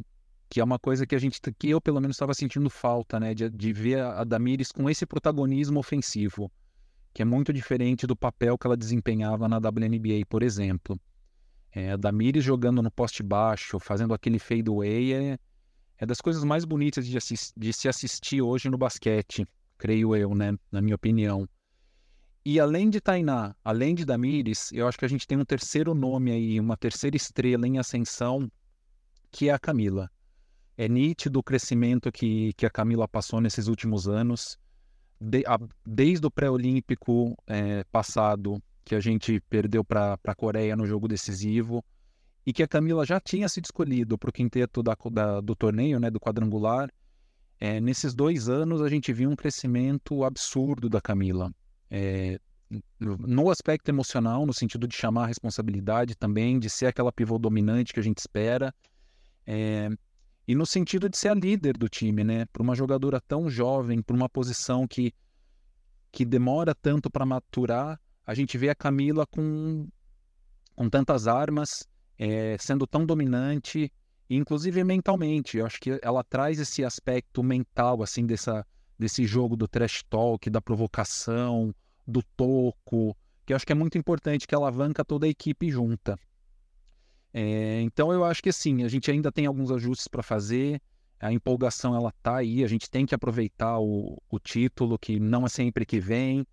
que 0.49 0.59
é 0.59 0.63
uma 0.63 0.79
coisa 0.79 1.05
que 1.05 1.15
a 1.15 1.19
gente, 1.19 1.39
que 1.57 1.69
eu 1.69 1.79
pelo 1.79 2.01
menos 2.01 2.15
estava 2.15 2.33
sentindo 2.33 2.69
falta, 2.69 3.19
né, 3.19 3.33
de, 3.33 3.49
de 3.49 3.73
ver 3.73 4.01
a 4.01 4.23
Damires 4.23 4.71
com 4.71 4.89
esse 4.89 5.05
protagonismo 5.05 5.79
ofensivo, 5.79 6.51
que 7.13 7.21
é 7.21 7.25
muito 7.25 7.53
diferente 7.53 8.07
do 8.07 8.15
papel 8.15 8.57
que 8.57 8.65
ela 8.65 8.77
desempenhava 8.77 9.47
na 9.47 9.57
WNBA, 9.57 10.25
por 10.27 10.43
exemplo. 10.43 10.99
É, 11.73 11.91
a 11.91 11.97
Damires 11.97 12.43
jogando 12.43 12.81
no 12.81 12.91
poste 12.91 13.23
baixo, 13.23 13.79
fazendo 13.79 14.13
aquele 14.13 14.39
fadeaway, 14.39 15.13
é, 15.13 15.39
é 15.97 16.05
das 16.05 16.19
coisas 16.19 16.43
mais 16.43 16.65
bonitas 16.65 17.05
de, 17.07 17.17
de, 17.55 17.73
se 17.73 17.87
assistir 17.87 18.41
hoje 18.41 18.69
no 18.69 18.77
basquete, 18.77 19.45
creio 19.77 20.15
eu, 20.15 20.35
né? 20.35 20.57
Na 20.71 20.81
minha 20.81 20.95
opinião. 20.95 21.47
E 22.43 22.59
além 22.59 22.89
de 22.89 22.99
Tainá, 22.99 23.55
além 23.63 23.93
de 23.93 24.03
Damires, 24.03 24.71
eu 24.71 24.87
acho 24.87 24.97
que 24.97 25.05
a 25.05 25.07
gente 25.07 25.27
tem 25.27 25.37
um 25.37 25.45
terceiro 25.45 25.93
nome 25.93 26.31
aí, 26.31 26.59
uma 26.59 26.75
terceira 26.75 27.15
estrela 27.15 27.67
em 27.67 27.77
ascensão, 27.77 28.51
que 29.31 29.49
é 29.49 29.53
a 29.53 29.59
Camila. 29.59 30.09
É 30.75 30.87
nítido 30.87 31.37
o 31.37 31.43
crescimento 31.43 32.11
que, 32.11 32.53
que 32.53 32.65
a 32.65 32.69
Camila 32.69 33.07
passou 33.07 33.39
nesses 33.39 33.67
últimos 33.67 34.07
anos. 34.07 34.57
De, 35.19 35.43
a, 35.45 35.59
desde 35.85 36.25
o 36.25 36.31
pré-olímpico 36.31 37.37
é, 37.45 37.83
passado, 37.91 38.59
que 38.83 38.95
a 38.95 38.99
gente 38.99 39.39
perdeu 39.41 39.83
para 39.83 40.17
a 40.23 40.35
Coreia 40.35 40.75
no 40.75 40.87
jogo 40.87 41.07
decisivo, 41.07 41.85
e 42.43 42.51
que 42.51 42.63
a 42.63 42.67
Camila 42.67 43.05
já 43.05 43.19
tinha 43.19 43.47
sido 43.47 43.65
escolhido 43.65 44.17
para 44.17 44.31
o 44.31 44.33
quinteto 44.33 44.81
da, 44.81 44.97
da, 45.11 45.41
do 45.41 45.55
torneio, 45.55 45.99
né, 45.99 46.09
do 46.09 46.19
quadrangular. 46.19 46.91
É, 47.59 47.79
nesses 47.79 48.15
dois 48.15 48.49
anos 48.49 48.81
a 48.81 48.89
gente 48.89 49.13
viu 49.13 49.29
um 49.29 49.35
crescimento 49.35 50.23
absurdo 50.23 50.89
da 50.89 50.99
Camila. 50.99 51.53
É, 51.91 52.39
no 52.99 53.49
aspecto 53.49 53.89
emocional, 53.89 54.45
no 54.45 54.53
sentido 54.53 54.87
de 54.87 54.95
chamar 54.95 55.23
a 55.23 55.27
responsabilidade 55.27 56.15
também, 56.15 56.57
de 56.57 56.69
ser 56.69 56.85
aquela 56.85 57.11
pivô 57.11 57.37
dominante 57.37 57.93
que 57.93 57.99
a 57.99 58.03
gente 58.03 58.19
espera, 58.19 58.73
é, 59.45 59.89
e 60.47 60.55
no 60.55 60.65
sentido 60.65 61.09
de 61.09 61.17
ser 61.17 61.29
a 61.29 61.33
líder 61.33 61.77
do 61.77 61.89
time, 61.89 62.23
né? 62.23 62.45
Para 62.45 62.63
uma 62.63 62.75
jogadora 62.75 63.19
tão 63.21 63.49
jovem, 63.49 64.01
para 64.01 64.15
uma 64.15 64.29
posição 64.29 64.87
que, 64.87 65.13
que 66.11 66.25
demora 66.25 66.73
tanto 66.73 67.09
para 67.09 67.25
maturar, 67.25 67.99
a 68.25 68.33
gente 68.33 68.57
vê 68.57 68.69
a 68.69 68.75
Camila 68.75 69.25
com, 69.27 69.87
com 70.75 70.89
tantas 70.89 71.27
armas, 71.27 71.87
é, 72.17 72.57
sendo 72.59 72.87
tão 72.87 73.05
dominante, 73.05 73.91
inclusive 74.29 74.83
mentalmente. 74.83 75.57
Eu 75.57 75.65
acho 75.65 75.79
que 75.79 75.99
ela 76.01 76.23
traz 76.23 76.59
esse 76.59 76.83
aspecto 76.83 77.43
mental, 77.43 78.01
assim, 78.01 78.25
dessa, 78.25 78.65
desse 79.01 79.25
jogo 79.25 79.55
do 79.55 79.67
trash 79.67 80.03
talk, 80.03 80.47
da 80.47 80.61
provocação, 80.61 81.73
do 82.05 82.21
toco, 82.37 83.17
que 83.43 83.51
eu 83.51 83.55
acho 83.55 83.65
que 83.65 83.71
é 83.71 83.75
muito 83.75 83.97
importante, 83.97 84.47
que 84.47 84.53
alavanca 84.53 85.03
toda 85.03 85.25
a 85.25 85.29
equipe 85.29 85.71
junta. 85.71 86.19
É, 87.33 87.81
então 87.81 88.13
eu 88.13 88.23
acho 88.23 88.43
que 88.43 88.49
assim, 88.49 88.83
a 88.83 88.87
gente 88.87 89.09
ainda 89.09 89.31
tem 89.31 89.47
alguns 89.47 89.71
ajustes 89.71 90.07
para 90.07 90.21
fazer, 90.21 90.79
a 91.19 91.33
empolgação 91.33 91.95
ela 91.95 92.13
tá 92.21 92.37
aí, 92.37 92.63
a 92.63 92.67
gente 92.67 92.91
tem 92.91 93.03
que 93.03 93.15
aproveitar 93.15 93.79
o, 93.79 94.21
o 94.29 94.37
título, 94.37 94.99
que 94.99 95.19
não 95.19 95.47
é 95.47 95.49
sempre 95.49 95.83
que 95.83 95.99
vem, 95.99 96.45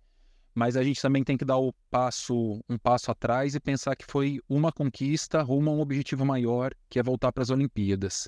mas 0.55 0.75
a 0.75 0.83
gente 0.83 0.99
também 0.99 1.23
tem 1.23 1.37
que 1.37 1.45
dar 1.45 1.57
o 1.57 1.71
passo, 1.91 2.63
um 2.67 2.79
passo 2.79 3.11
atrás 3.11 3.53
e 3.53 3.59
pensar 3.59 3.95
que 3.95 4.05
foi 4.05 4.39
uma 4.49 4.71
conquista 4.71 5.43
rumo 5.43 5.69
a 5.69 5.73
um 5.73 5.81
objetivo 5.81 6.25
maior, 6.25 6.73
que 6.89 6.97
é 6.97 7.03
voltar 7.03 7.31
para 7.31 7.43
as 7.43 7.51
Olimpíadas. 7.51 8.27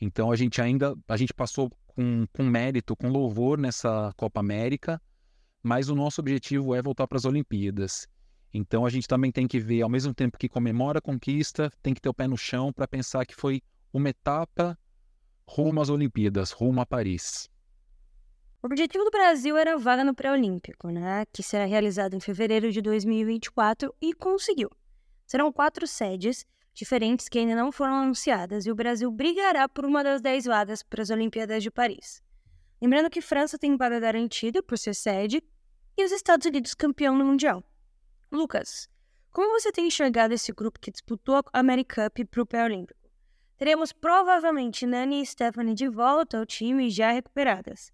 Então 0.00 0.32
a 0.32 0.36
gente 0.36 0.60
ainda, 0.62 0.96
a 1.06 1.16
gente 1.16 1.34
passou 1.34 1.70
com, 1.86 2.26
com 2.32 2.42
mérito, 2.42 2.96
com 2.96 3.08
louvor 3.08 3.58
nessa 3.58 4.12
Copa 4.16 4.40
América, 4.40 5.00
mas 5.62 5.88
o 5.88 5.94
nosso 5.94 6.20
objetivo 6.20 6.74
é 6.74 6.80
voltar 6.80 7.06
para 7.06 7.18
as 7.18 7.24
Olimpíadas. 7.24 8.08
Então 8.52 8.86
a 8.86 8.90
gente 8.90 9.06
também 9.06 9.30
tem 9.30 9.46
que 9.46 9.60
ver, 9.60 9.82
ao 9.82 9.88
mesmo 9.88 10.14
tempo 10.14 10.38
que 10.38 10.48
comemora 10.48 10.98
a 10.98 11.02
conquista, 11.02 11.70
tem 11.82 11.92
que 11.92 12.00
ter 12.00 12.08
o 12.08 12.14
pé 12.14 12.26
no 12.26 12.36
chão 12.36 12.72
para 12.72 12.88
pensar 12.88 13.26
que 13.26 13.34
foi 13.34 13.62
uma 13.92 14.08
etapa 14.08 14.78
rumo 15.46 15.80
às 15.80 15.88
Olimpíadas, 15.88 16.50
rumo 16.50 16.80
a 16.80 16.86
Paris. 16.86 17.48
O 18.62 18.66
objetivo 18.66 19.04
do 19.04 19.10
Brasil 19.10 19.56
era 19.56 19.74
a 19.74 19.78
vaga 19.78 20.04
no 20.04 20.14
pré-olímpico, 20.14 20.90
né, 20.90 21.24
que 21.32 21.42
será 21.42 21.64
realizado 21.64 22.14
em 22.14 22.20
fevereiro 22.20 22.70
de 22.70 22.82
2024 22.82 23.94
e 24.00 24.12
conseguiu. 24.14 24.70
Serão 25.26 25.52
quatro 25.52 25.86
sedes 25.86 26.44
diferentes 26.72 27.28
que 27.28 27.38
ainda 27.38 27.54
não 27.54 27.72
foram 27.72 27.94
anunciadas 27.94 28.66
e 28.66 28.70
o 28.70 28.74
Brasil 28.74 29.10
brigará 29.10 29.68
por 29.68 29.84
uma 29.84 30.02
das 30.02 30.20
dez 30.20 30.44
vagas 30.44 30.82
para 30.82 31.02
as 31.02 31.10
Olimpíadas 31.10 31.62
de 31.62 31.70
Paris. 31.70 32.22
Lembrando 32.80 33.10
que 33.10 33.20
França 33.20 33.58
tem 33.58 33.76
vaga 33.76 34.00
garantida 34.00 34.62
por 34.62 34.78
ser 34.78 34.94
sede 34.94 35.42
e 35.96 36.04
os 36.04 36.12
Estados 36.12 36.46
Unidos 36.46 36.74
campeão 36.74 37.16
no 37.16 37.24
Mundial. 37.24 37.62
Lucas, 38.32 38.88
como 39.30 39.60
você 39.60 39.70
tem 39.70 39.86
enxergado 39.86 40.34
esse 40.34 40.52
grupo 40.52 40.80
que 40.80 40.90
disputou 40.90 41.36
a 41.36 41.60
AmeriCup 41.60 42.24
para 42.24 42.42
o 42.42 42.46
pré-olímpico? 42.46 42.98
Teremos 43.56 43.92
provavelmente 43.92 44.86
Nani 44.86 45.20
e 45.20 45.26
Stephanie 45.26 45.74
de 45.74 45.88
volta 45.88 46.38
ao 46.38 46.46
time 46.46 46.88
já 46.88 47.12
recuperadas. 47.12 47.92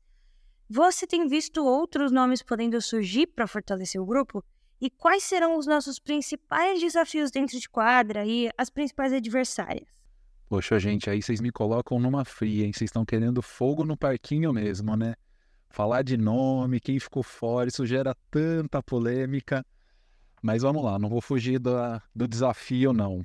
Você 0.69 1.07
tem 1.07 1.27
visto 1.27 1.65
outros 1.65 2.13
nomes 2.13 2.43
podendo 2.43 2.81
surgir 2.81 3.27
para 3.27 3.47
fortalecer 3.47 4.01
o 4.01 4.07
grupo? 4.07 4.45
E 4.81 4.91
quais 4.91 5.23
serão 5.23 5.59
os 5.59 5.67
nossos 5.67 5.99
principais 5.99 6.81
desafios 6.81 7.31
dentro 7.31 7.59
de 7.59 7.69
quadra 7.69 8.27
e 8.27 8.51
as 8.59 8.69
principais 8.69 9.13
adversárias? 9.13 9.89
Poxa, 10.49 10.79
gente, 10.79 11.11
aí 11.11 11.21
vocês 11.21 11.41
me 11.41 11.51
colocam 11.51 11.99
numa 11.99 12.25
fria, 12.25 12.65
hein? 12.65 12.73
Vocês 12.73 12.89
estão 12.89 13.05
querendo 13.05 13.43
fogo 13.43 13.85
no 13.85 13.97
parquinho 13.97 14.53
mesmo, 14.53 14.97
né? 14.97 15.15
Falar 15.71 16.03
de 16.03 16.17
nome, 16.17 16.79
quem 16.79 17.01
ficou 17.01 17.23
fora, 17.23 17.69
isso 17.69 17.85
gera 17.85 18.15
tanta 18.31 18.83
polêmica. 18.83 19.65
Mas 20.43 20.63
vamos 20.63 20.85
lá, 20.85 20.99
não 20.99 21.09
vou 21.09 21.21
fugir 21.21 21.59
da, 21.59 22.01
do 22.15 22.29
desafio, 22.29 22.93
não. 22.93 23.25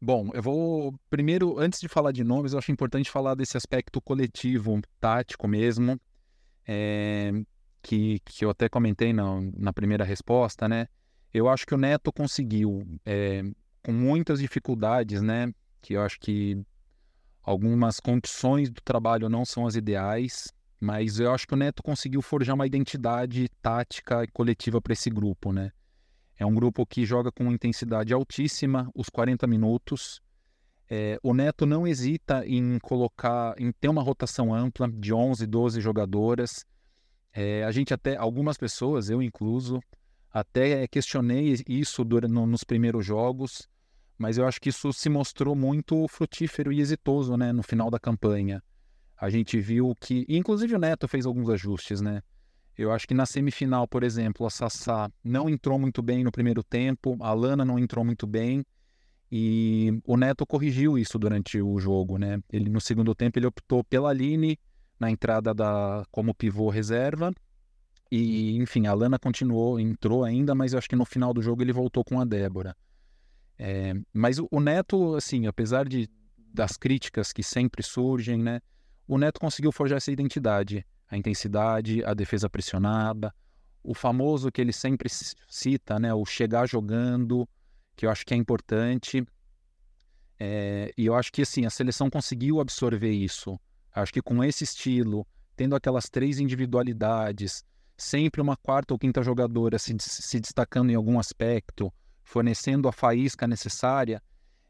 Bom, 0.00 0.30
eu 0.32 0.42
vou. 0.42 0.94
Primeiro, 1.10 1.58
antes 1.58 1.80
de 1.80 1.88
falar 1.88 2.12
de 2.12 2.22
nomes, 2.22 2.52
eu 2.52 2.58
acho 2.60 2.70
importante 2.70 3.10
falar 3.10 3.34
desse 3.34 3.56
aspecto 3.56 4.00
coletivo, 4.00 4.80
tático 5.00 5.48
mesmo, 5.48 6.00
é, 6.64 7.32
que, 7.82 8.20
que 8.24 8.44
eu 8.44 8.50
até 8.50 8.68
comentei 8.68 9.12
na, 9.12 9.40
na 9.56 9.72
primeira 9.72 10.04
resposta, 10.04 10.68
né? 10.68 10.88
Eu 11.32 11.48
acho 11.48 11.66
que 11.66 11.74
o 11.74 11.78
Neto 11.78 12.12
conseguiu, 12.12 12.86
é, 13.04 13.42
com 13.82 13.92
muitas 13.92 14.40
dificuldades, 14.40 15.22
né? 15.22 15.52
Que 15.80 15.94
eu 15.94 16.02
acho 16.02 16.18
que 16.18 16.60
algumas 17.42 18.00
condições 18.00 18.70
do 18.70 18.80
trabalho 18.80 19.28
não 19.28 19.44
são 19.44 19.66
as 19.66 19.74
ideais, 19.74 20.52
mas 20.80 21.18
eu 21.18 21.32
acho 21.32 21.46
que 21.46 21.54
o 21.54 21.56
Neto 21.56 21.82
conseguiu 21.82 22.22
forjar 22.22 22.54
uma 22.54 22.66
identidade 22.66 23.48
tática 23.62 24.22
e 24.24 24.28
coletiva 24.28 24.80
para 24.80 24.92
esse 24.92 25.10
grupo, 25.10 25.52
né? 25.52 25.72
É 26.38 26.46
um 26.46 26.54
grupo 26.54 26.86
que 26.86 27.04
joga 27.04 27.32
com 27.32 27.50
intensidade 27.50 28.14
altíssima 28.14 28.88
os 28.94 29.08
40 29.08 29.46
minutos. 29.46 30.20
É, 30.88 31.18
o 31.22 31.34
Neto 31.34 31.66
não 31.66 31.86
hesita 31.86 32.46
em 32.46 32.78
colocar, 32.78 33.54
em 33.58 33.72
ter 33.72 33.88
uma 33.88 34.02
rotação 34.02 34.54
ampla 34.54 34.88
de 34.88 35.12
11, 35.12 35.46
12 35.46 35.80
jogadoras. 35.80 36.64
É, 37.32 37.64
a 37.64 37.70
gente 37.70 37.92
até, 37.92 38.16
algumas 38.16 38.56
pessoas, 38.56 39.10
eu 39.10 39.22
incluso, 39.22 39.80
até 40.32 40.86
questionei 40.88 41.56
isso 41.68 42.04
durante, 42.04 42.32
no, 42.32 42.46
nos 42.46 42.64
primeiros 42.64 43.04
jogos, 43.04 43.68
mas 44.16 44.36
eu 44.38 44.46
acho 44.46 44.60
que 44.60 44.70
isso 44.70 44.92
se 44.92 45.08
mostrou 45.08 45.54
muito 45.54 46.06
frutífero 46.08 46.72
e 46.72 46.80
exitoso 46.80 47.36
né, 47.36 47.52
no 47.52 47.62
final 47.62 47.90
da 47.90 47.98
campanha. 47.98 48.62
A 49.16 49.30
gente 49.30 49.58
viu 49.60 49.94
que, 50.00 50.24
inclusive 50.28 50.74
o 50.74 50.78
Neto 50.78 51.08
fez 51.08 51.26
alguns 51.26 51.48
ajustes, 51.50 52.00
né? 52.00 52.22
Eu 52.76 52.92
acho 52.92 53.08
que 53.08 53.14
na 53.14 53.26
semifinal, 53.26 53.88
por 53.88 54.04
exemplo, 54.04 54.46
a 54.46 54.50
Sassá 54.50 55.10
não 55.24 55.48
entrou 55.48 55.78
muito 55.78 56.00
bem 56.00 56.22
no 56.22 56.30
primeiro 56.30 56.62
tempo, 56.62 57.16
a 57.20 57.32
Lana 57.32 57.64
não 57.64 57.76
entrou 57.76 58.04
muito 58.04 58.24
bem 58.24 58.64
e 59.30 60.00
o 60.04 60.16
Neto 60.16 60.46
corrigiu 60.46 60.96
isso 60.96 61.18
durante 61.18 61.60
o 61.60 61.78
jogo, 61.80 62.18
né? 62.18 62.40
Ele 62.48 62.70
no 62.70 62.80
segundo 62.80 63.14
tempo 63.16 63.38
ele 63.38 63.46
optou 63.46 63.82
pela 63.82 64.10
Aline 64.10 64.56
na 64.98 65.10
entrada 65.10 65.54
da 65.54 66.04
como 66.10 66.34
pivô 66.34 66.68
reserva 66.70 67.32
e 68.10 68.56
enfim 68.56 68.86
a 68.86 68.94
Lana 68.94 69.18
continuou, 69.18 69.78
entrou 69.78 70.24
ainda, 70.24 70.54
mas 70.54 70.72
eu 70.72 70.78
acho 70.78 70.88
que 70.88 70.96
no 70.96 71.04
final 71.04 71.32
do 71.32 71.42
jogo 71.42 71.62
ele 71.62 71.72
voltou 71.72 72.04
com 72.04 72.20
a 72.20 72.24
Débora. 72.24 72.76
É, 73.58 73.92
mas 74.12 74.38
o, 74.38 74.48
o 74.50 74.60
Neto, 74.60 75.14
assim, 75.14 75.46
apesar 75.46 75.88
de 75.88 76.08
das 76.36 76.76
críticas 76.76 77.32
que 77.32 77.42
sempre 77.42 77.82
surgem, 77.82 78.42
né? 78.42 78.60
O 79.06 79.18
Neto 79.18 79.38
conseguiu 79.38 79.70
forjar 79.70 79.98
essa 79.98 80.10
identidade 80.10 80.84
a 81.08 81.16
intensidade, 81.16 82.04
a 82.04 82.12
defesa 82.12 82.50
pressionada, 82.50 83.34
o 83.82 83.94
famoso 83.94 84.52
que 84.52 84.60
ele 84.60 84.72
sempre 84.72 85.08
cita, 85.48 85.98
né, 85.98 86.12
o 86.12 86.24
chegar 86.26 86.68
jogando, 86.68 87.48
que 87.96 88.04
eu 88.04 88.10
acho 88.10 88.26
que 88.26 88.34
é 88.34 88.36
importante. 88.36 89.24
É, 90.38 90.92
e 90.96 91.06
eu 91.06 91.14
acho 91.14 91.32
que 91.32 91.42
assim 91.42 91.64
a 91.64 91.70
seleção 91.70 92.10
conseguiu 92.10 92.60
absorver 92.60 93.10
isso. 93.10 93.58
Acho 93.92 94.12
que 94.12 94.22
com 94.22 94.42
esse 94.44 94.64
estilo, 94.64 95.26
tendo 95.56 95.74
aquelas 95.74 96.08
três 96.08 96.38
individualidades, 96.38 97.64
sempre 97.96 98.40
uma 98.40 98.56
quarta 98.56 98.94
ou 98.94 98.98
quinta 98.98 99.22
jogadora 99.22 99.78
se, 99.78 99.96
se 99.98 100.38
destacando 100.38 100.90
em 100.90 100.94
algum 100.94 101.18
aspecto, 101.18 101.92
fornecendo 102.22 102.88
a 102.88 102.92
faísca 102.92 103.46
necessária, 103.46 104.22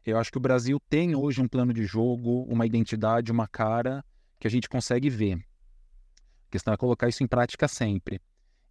eu 0.05 0.17
acho 0.17 0.31
que 0.31 0.37
o 0.37 0.41
Brasil 0.41 0.79
tem 0.89 1.15
hoje 1.15 1.41
um 1.41 1.47
plano 1.47 1.73
de 1.73 1.85
jogo, 1.85 2.43
uma 2.49 2.65
identidade, 2.65 3.31
uma 3.31 3.47
cara 3.47 4.03
que 4.39 4.47
a 4.47 4.49
gente 4.49 4.67
consegue 4.67 5.09
ver. 5.09 5.35
A 5.35 6.51
questão 6.51 6.73
é 6.73 6.77
colocar 6.77 7.07
isso 7.07 7.23
em 7.23 7.27
prática 7.27 7.67
sempre. 7.67 8.19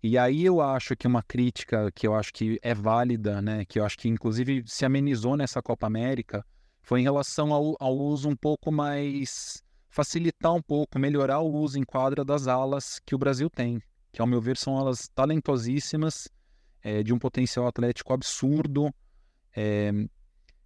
E 0.03 0.17
aí 0.17 0.45
eu 0.45 0.61
acho 0.61 0.97
que 0.97 1.07
uma 1.07 1.23
crítica 1.23 1.91
que 1.93 2.07
eu 2.07 2.15
acho 2.15 2.33
que 2.33 2.59
é 2.63 2.75
válida, 2.75 3.43
né, 3.43 3.65
que 3.65 3.79
eu 3.79 3.85
acho 3.85 3.99
que 3.99 4.09
inclusive 4.09 4.65
se 4.67 4.85
amenizou 4.85 5.37
nessa 5.37 5.61
Copa 5.61 5.87
América, 5.87 6.45
foi 6.83 7.01
em 7.01 7.03
relação 7.03 7.53
ao, 7.53 7.77
ao 7.79 7.97
uso 7.97 8.29
um 8.29 8.37
pouco 8.37 8.73
mais 8.73 9.63
facilitar 9.99 10.55
um 10.55 10.63
pouco, 10.63 10.97
melhorar 10.97 11.41
o 11.41 11.53
uso 11.53 11.77
em 11.77 11.83
quadra 11.83 12.25
das 12.25 12.47
alas 12.47 13.01
que 13.05 13.17
o 13.17 13.19
Brasil 13.19 13.51
tem, 13.51 13.83
que 14.13 14.23
ao 14.23 14.29
meu 14.29 14.41
ver 14.41 14.57
são 14.57 14.79
alas 14.79 15.09
talentosíssimas, 15.13 16.29
é, 16.81 17.03
de 17.03 17.13
um 17.13 17.19
potencial 17.19 17.67
atlético 17.67 18.13
absurdo, 18.13 18.95
é, 19.57 19.91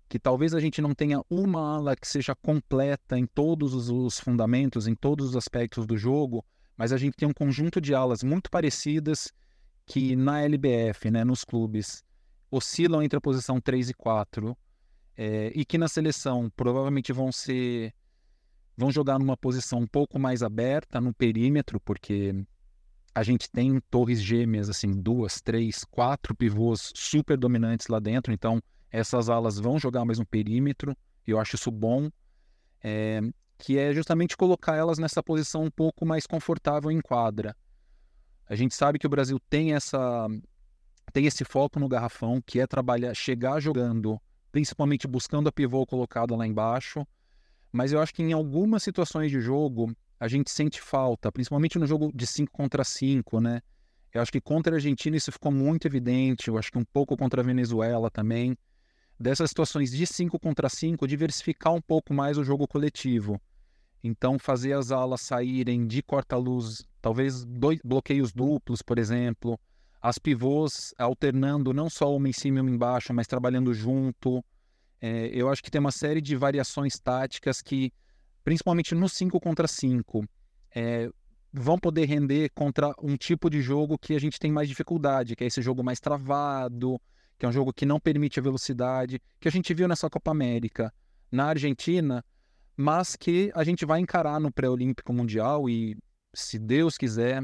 que 0.07 0.19
talvez 0.19 0.53
a 0.53 0.61
gente 0.61 0.83
não 0.83 0.95
tenha 0.95 1.23
uma 1.31 1.77
ala 1.77 1.97
que 1.97 2.07
seja 2.07 2.35
completa 2.35 3.19
em 3.19 3.25
todos 3.25 3.73
os, 3.73 3.89
os 3.89 4.21
fundamentos, 4.21 4.87
em 4.87 4.95
todos 4.95 5.31
os 5.31 5.37
aspectos 5.37 5.87
do 5.87 5.97
jogo, 5.97 6.45
mas 6.77 6.93
a 6.93 6.99
gente 6.99 7.17
tem 7.17 7.27
um 7.27 7.33
conjunto 7.33 7.81
de 7.81 7.95
alas 7.95 8.23
muito 8.23 8.51
parecidas 8.51 9.33
que 9.87 10.15
na 10.15 10.43
LBF, 10.43 11.11
né, 11.11 11.25
nos 11.25 11.43
clubes, 11.43 12.05
oscilam 12.51 13.03
entre 13.03 13.17
a 13.17 13.21
posição 13.21 13.59
3 13.59 13.89
e 13.89 13.95
4, 13.95 14.55
é, 15.17 15.51
e 15.55 15.65
que 15.65 15.79
na 15.79 15.89
seleção 15.89 16.53
provavelmente 16.55 17.15
vão 17.15 17.33
ser 17.33 17.95
vão 18.77 18.91
jogar 18.91 19.19
numa 19.19 19.37
posição 19.37 19.81
um 19.81 19.87
pouco 19.87 20.19
mais 20.19 20.43
aberta 20.43 21.01
no 21.01 21.13
perímetro, 21.13 21.81
porque 21.81 22.35
a 23.15 23.23
gente 23.23 23.51
tem 23.51 23.81
torres 23.91 24.23
gêmeas, 24.23 24.71
assim, 24.71 24.91
duas, 24.91 25.41
três, 25.41 25.85
quatro 25.85 26.35
pivôs 26.35 26.93
super 26.95 27.37
dominantes 27.37 27.89
lá 27.89 27.99
dentro, 27.99 28.33
então 28.33 28.63
essas 28.91 29.29
alas 29.29 29.59
vão 29.59 29.79
jogar 29.79 30.05
mais 30.05 30.19
no 30.19 30.27
perímetro, 30.27 30.97
e 31.27 31.31
eu 31.31 31.39
acho 31.39 31.57
isso 31.57 31.71
bom. 31.71 32.11
É, 32.85 33.21
que 33.59 33.79
é 33.79 33.95
justamente 33.95 34.37
colocar 34.37 34.75
elas 34.75 34.99
nessa 34.99 35.23
posição 35.23 35.63
um 35.63 35.71
pouco 35.71 36.05
mais 36.05 36.27
confortável 36.27 36.91
em 36.91 37.01
quadra. 37.01 37.57
A 38.49 38.57
gente 38.57 38.75
sabe 38.75 38.99
que 38.99 39.07
o 39.07 39.11
Brasil 39.11 39.39
tem 39.49 39.73
essa 39.73 40.27
tem 41.13 41.27
esse 41.27 41.45
foco 41.45 41.79
no 41.79 41.89
garrafão, 41.89 42.43
que 42.45 42.59
é 42.59 42.67
trabalhar, 42.67 43.15
chegar 43.15 43.61
jogando, 43.61 44.21
principalmente 44.51 45.07
buscando 45.07 45.49
a 45.49 45.53
pivô 45.53 45.87
colocada 45.87 46.35
lá 46.35 46.47
embaixo. 46.47 47.07
Mas 47.73 47.93
eu 47.93 48.01
acho 48.01 48.15
que 48.15 48.23
em 48.23 48.33
algumas 48.33 48.83
situações 48.83 49.31
de 49.31 49.41
jogo 49.41 49.97
a 50.21 50.29
gente 50.29 50.51
sente 50.51 50.81
falta, 50.81 51.33
principalmente 51.33 51.79
no 51.79 51.87
jogo 51.87 52.13
de 52.15 52.27
5 52.27 52.53
contra 52.53 52.85
5, 52.85 53.41
né? 53.41 53.61
Eu 54.13 54.21
acho 54.21 54.31
que 54.31 54.41
contra 54.41 54.75
a 54.75 54.77
Argentina 54.77 55.17
isso 55.17 55.33
ficou 55.33 55.51
muito 55.51 55.87
evidente, 55.87 56.49
eu 56.49 56.59
acho 56.59 56.71
que 56.71 56.79
um 56.79 56.85
pouco 56.85 57.17
contra 57.17 57.41
a 57.41 57.45
Venezuela 57.45 58.11
também. 58.11 58.57
Dessas 59.19 59.51
situações 59.51 59.91
de 59.91 60.07
5 60.07 60.39
contra 60.39 60.69
5, 60.69 61.09
diversificar 61.09 61.73
um 61.73 61.81
pouco 61.81 62.13
mais 62.13 62.37
o 62.37 62.45
jogo 62.45 62.69
coletivo. 62.69 63.41
Então, 64.05 64.39
fazer 64.39 64.75
as 64.75 64.91
alas 64.91 65.23
saírem 65.23 65.87
de 65.87 66.03
corta-luz, 66.03 66.85
talvez 67.01 67.45
dois 67.45 67.79
bloqueios 67.83 68.33
duplos, 68.33 68.83
por 68.83 68.99
exemplo. 68.99 69.59
As 70.01 70.19
pivôs 70.19 70.93
alternando 70.99 71.73
não 71.73 71.89
só 71.89 72.15
uma 72.15 72.29
em 72.29 72.33
cima 72.33 72.59
e 72.59 72.61
uma 72.61 72.71
embaixo, 72.71 73.15
mas 73.15 73.29
trabalhando 73.29 73.73
junto. 73.73 74.45
É, 75.05 75.27
eu 75.33 75.51
acho 75.51 75.61
que 75.61 75.71
tem 75.71 75.81
uma 75.81 75.91
série 75.91 76.21
de 76.21 76.37
variações 76.37 76.97
táticas 76.97 77.61
que, 77.61 77.93
principalmente 78.45 78.95
no 78.95 79.09
5 79.09 79.41
contra 79.41 79.67
5, 79.67 80.25
é, 80.73 81.11
vão 81.53 81.77
poder 81.77 82.07
render 82.07 82.51
contra 82.55 82.95
um 83.03 83.17
tipo 83.17 83.51
de 83.51 83.61
jogo 83.61 83.99
que 83.99 84.15
a 84.15 84.21
gente 84.21 84.39
tem 84.39 84.53
mais 84.53 84.69
dificuldade, 84.69 85.35
que 85.35 85.43
é 85.43 85.49
esse 85.49 85.61
jogo 85.61 85.83
mais 85.83 85.99
travado, 85.99 87.01
que 87.37 87.45
é 87.45 87.49
um 87.49 87.53
jogo 87.53 87.73
que 87.73 87.85
não 87.85 87.99
permite 87.99 88.39
a 88.39 88.43
velocidade, 88.43 89.21
que 89.41 89.49
a 89.49 89.51
gente 89.51 89.75
viu 89.75 89.89
nessa 89.89 90.09
Copa 90.09 90.31
América. 90.31 90.95
Na 91.33 91.47
Argentina, 91.47 92.25
mas 92.77 93.17
que 93.17 93.51
a 93.57 93.65
gente 93.65 93.85
vai 93.85 93.99
encarar 93.99 94.39
no 94.39 94.53
pré-olímpico 94.53 95.13
mundial 95.13 95.69
e, 95.69 95.97
se 96.33 96.61
Deus 96.61 96.97
quiser, 96.97 97.43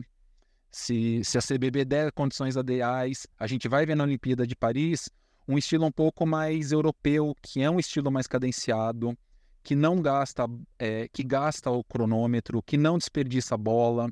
se, 0.70 1.24
se 1.24 1.36
a 1.36 1.40
CBB 1.40 1.84
der 1.84 2.12
condições 2.12 2.54
ideais, 2.54 3.26
a 3.36 3.48
gente 3.48 3.66
vai 3.66 3.84
ver 3.84 3.96
na 3.96 4.04
Olimpíada 4.04 4.46
de 4.46 4.54
Paris 4.54 5.08
um 5.48 5.56
estilo 5.56 5.86
um 5.86 5.90
pouco 5.90 6.26
mais 6.26 6.70
europeu, 6.70 7.34
que 7.42 7.62
é 7.62 7.70
um 7.70 7.80
estilo 7.80 8.10
mais 8.10 8.26
cadenciado, 8.26 9.16
que 9.62 9.74
não 9.74 10.00
gasta, 10.00 10.46
é, 10.78 11.08
que 11.08 11.24
gasta 11.24 11.70
o 11.70 11.82
cronômetro, 11.82 12.62
que 12.62 12.76
não 12.76 12.98
desperdiça 12.98 13.54
a 13.54 13.58
bola, 13.58 14.08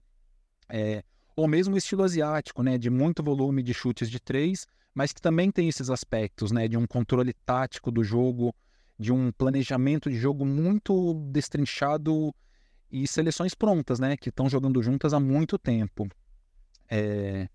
é, 0.69 1.05
ou 1.37 1.47
mesmo 1.47 1.75
o 1.75 1.79
estilo 1.79 2.03
asiático, 2.03 2.63
né, 2.63 2.79
de 2.79 2.91
muito 2.91 3.23
volume 3.23 3.63
de 3.63 3.75
chutes 3.75 4.11
de 4.11 4.19
três, 4.19 4.67
mas 4.95 5.13
que 5.13 5.21
também 5.21 5.51
tem 5.51 5.69
esses 5.69 5.91
aspectos, 5.91 6.51
né, 6.51 6.67
de 6.67 6.77
um 6.77 6.87
controle 6.87 7.35
tático 7.45 7.91
do 7.91 8.03
jogo, 8.03 8.55
de 8.99 9.13
um 9.13 9.31
planejamento 9.31 10.11
de 10.11 10.17
jogo 10.17 10.45
muito 10.45 11.15
destrinchado 11.31 12.35
e 12.91 13.07
seleções 13.07 13.55
prontas, 13.55 13.99
né? 13.99 14.17
Que 14.17 14.31
estão 14.31 14.49
jogando 14.49 14.83
juntas 14.83 15.13
há 15.13 15.21
muito 15.21 15.59
tempo. 15.59 16.09
É... 16.89 17.49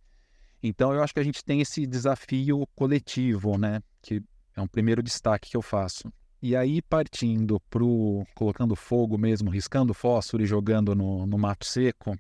Então 0.64 0.94
eu 0.94 1.02
acho 1.02 1.14
que 1.14 1.20
a 1.20 1.24
gente 1.24 1.44
tem 1.44 1.62
esse 1.62 1.88
desafio 1.88 2.68
coletivo, 2.76 3.58
né? 3.58 3.82
Que 4.02 4.22
é 4.56 4.62
um 4.62 4.68
primeiro 4.68 5.02
destaque 5.02 5.52
que 5.52 5.58
eu 5.58 5.62
faço. 5.62 6.12
E 6.42 6.56
aí, 6.56 6.82
partindo 6.82 7.60
pro 7.70 8.26
colocando 8.34 8.76
fogo 8.76 9.18
mesmo, 9.18 9.50
riscando 9.52 9.94
fósforo 9.94 10.44
e 10.44 10.48
jogando 10.48 10.96
no, 10.96 11.26
no 11.28 11.38
mato 11.38 11.66
seco, 11.66 12.18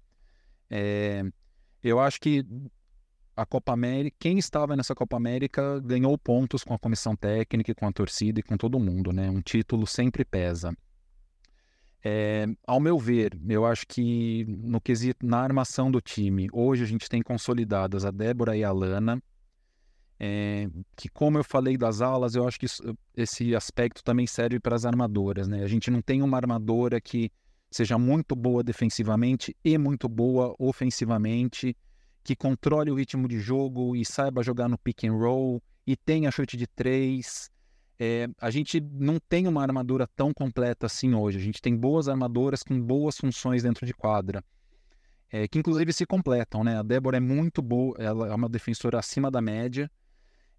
é... 0.69 1.23
eu 1.83 1.99
acho 1.99 2.19
que 2.19 2.45
a 3.35 3.45
Copa 3.45 3.73
América, 3.73 4.15
quem 4.19 4.37
estava 4.37 4.75
nessa 4.75 4.93
Copa 4.93 5.17
América 5.17 5.79
ganhou 5.79 6.15
pontos 6.17 6.63
com 6.63 6.73
a 6.73 6.79
comissão 6.79 7.15
técnica, 7.15 7.73
com 7.73 7.87
a 7.87 7.91
torcida 7.91 8.39
e 8.39 8.43
com 8.43 8.57
todo 8.57 8.79
mundo, 8.79 9.11
né? 9.11 9.29
Um 9.29 9.41
título 9.41 9.87
sempre 9.87 10.23
pesa. 10.23 10.75
É, 12.03 12.47
ao 12.65 12.79
meu 12.79 12.97
ver, 12.97 13.37
eu 13.47 13.65
acho 13.65 13.85
que 13.87 14.45
no 14.47 14.81
quesito 14.81 15.25
na 15.25 15.39
armação 15.39 15.91
do 15.91 16.01
time, 16.01 16.47
hoje 16.51 16.83
a 16.83 16.87
gente 16.87 17.07
tem 17.07 17.21
consolidadas 17.21 18.05
a 18.05 18.11
Débora 18.11 18.57
e 18.57 18.63
a 18.63 18.71
Lana, 18.71 19.21
é, 20.19 20.67
que 20.95 21.09
como 21.09 21.37
eu 21.37 21.43
falei 21.43 21.77
das 21.77 22.01
alas, 22.01 22.35
eu 22.35 22.47
acho 22.47 22.59
que 22.59 22.65
isso, 22.65 22.83
esse 23.15 23.55
aspecto 23.55 24.03
também 24.03 24.27
serve 24.27 24.59
para 24.59 24.75
as 24.75 24.85
armadoras, 24.85 25.47
né? 25.47 25.63
A 25.63 25.67
gente 25.67 25.89
não 25.89 26.01
tem 26.01 26.21
uma 26.21 26.37
armadora 26.37 26.99
que 26.99 27.31
seja 27.71 27.97
muito 27.97 28.35
boa 28.35 28.63
defensivamente 28.63 29.55
e 29.63 29.77
muito 29.77 30.09
boa 30.09 30.55
ofensivamente 30.59 31.75
que 32.23 32.35
controle 32.35 32.91
o 32.91 32.95
ritmo 32.95 33.27
de 33.27 33.39
jogo 33.39 33.95
e 33.95 34.05
saiba 34.05 34.43
jogar 34.43 34.69
no 34.69 34.77
pick 34.77 35.05
and 35.05 35.13
roll 35.13 35.61
e 35.85 35.95
tenha 35.95 36.31
chute 36.31 36.55
de 36.55 36.67
três. 36.67 37.49
É, 38.03 38.27
a 38.39 38.49
gente 38.49 38.79
não 38.79 39.19
tem 39.19 39.47
uma 39.47 39.61
armadura 39.61 40.07
tão 40.15 40.33
completa 40.33 40.87
assim 40.87 41.13
hoje. 41.13 41.37
A 41.37 41.41
gente 41.41 41.61
tem 41.61 41.77
boas 41.77 42.09
armadoras 42.09 42.63
com 42.63 42.81
boas 42.81 43.15
funções 43.15 43.61
dentro 43.61 43.85
de 43.85 43.93
quadra, 43.93 44.43
é, 45.31 45.47
que 45.47 45.59
inclusive 45.59 45.93
se 45.93 46.03
completam. 46.07 46.63
Né? 46.63 46.79
A 46.79 46.81
Débora 46.81 47.17
é 47.17 47.19
muito 47.19 47.61
boa, 47.61 47.95
ela 47.99 48.27
é 48.27 48.33
uma 48.33 48.49
defensora 48.49 48.97
acima 48.97 49.29
da 49.29 49.39
média. 49.39 49.87